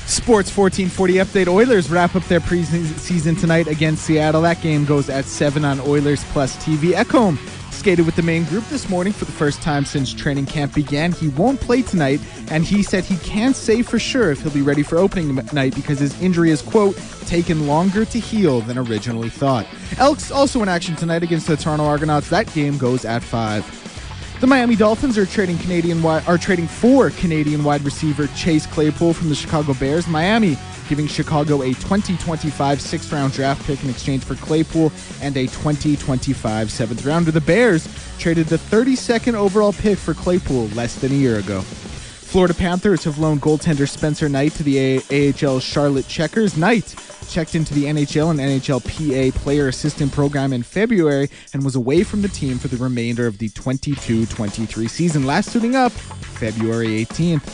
[0.06, 1.48] Sports 1440 update.
[1.48, 4.42] Oilers wrap up their preseason tonight against Seattle.
[4.42, 6.92] That game goes at 7 on Oilers Plus TV.
[6.92, 7.38] Ekholm
[7.78, 11.12] skated with the main group this morning for the first time since training camp began.
[11.12, 12.20] He won't play tonight,
[12.50, 15.74] and he said he can't say for sure if he'll be ready for opening night
[15.74, 19.66] because his injury is, quote, taken longer to heal than originally thought.
[19.98, 22.28] Elks also in action tonight against the Toronto Argonauts.
[22.30, 23.87] That game goes at 5.
[24.40, 29.30] The Miami Dolphins are trading Canadian are trading for Canadian wide receiver Chase Claypool from
[29.30, 30.06] the Chicago Bears.
[30.06, 30.56] Miami
[30.88, 36.70] giving Chicago a 2025 sixth round draft pick in exchange for Claypool and a 2025
[36.70, 37.32] seventh rounder.
[37.32, 37.88] The Bears
[38.20, 41.64] traded the 32nd overall pick for Claypool less than a year ago.
[42.28, 46.58] Florida Panthers have loaned goaltender Spencer Knight to the AHL Charlotte Checkers.
[46.58, 46.94] Knight
[47.26, 52.20] checked into the NHL and NHLPA player assistant program in February and was away from
[52.20, 57.48] the team for the remainder of the 22 23 season, last suiting up February 18th.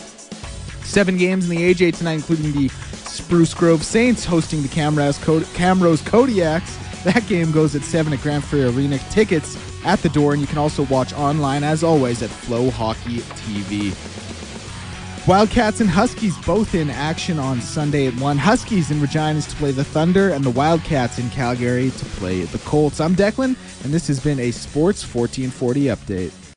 [0.85, 5.21] Seven games in the AJ tonight, including the Spruce Grove Saints hosting the Camrose,
[5.55, 7.05] Camrose Kodiaks.
[7.05, 8.99] That game goes at 7 at Grant Fuhr Arena.
[9.11, 13.19] Tickets at the door, and you can also watch online, as always, at Flow Hockey
[13.19, 14.14] TV.
[15.27, 18.37] Wildcats and Huskies both in action on Sunday at 1.
[18.37, 22.59] Huskies in Regina to play the Thunder, and the Wildcats in Calgary to play the
[22.59, 23.01] Colts.
[23.01, 26.44] I'm Declan, and this has been a Sports 1440 update.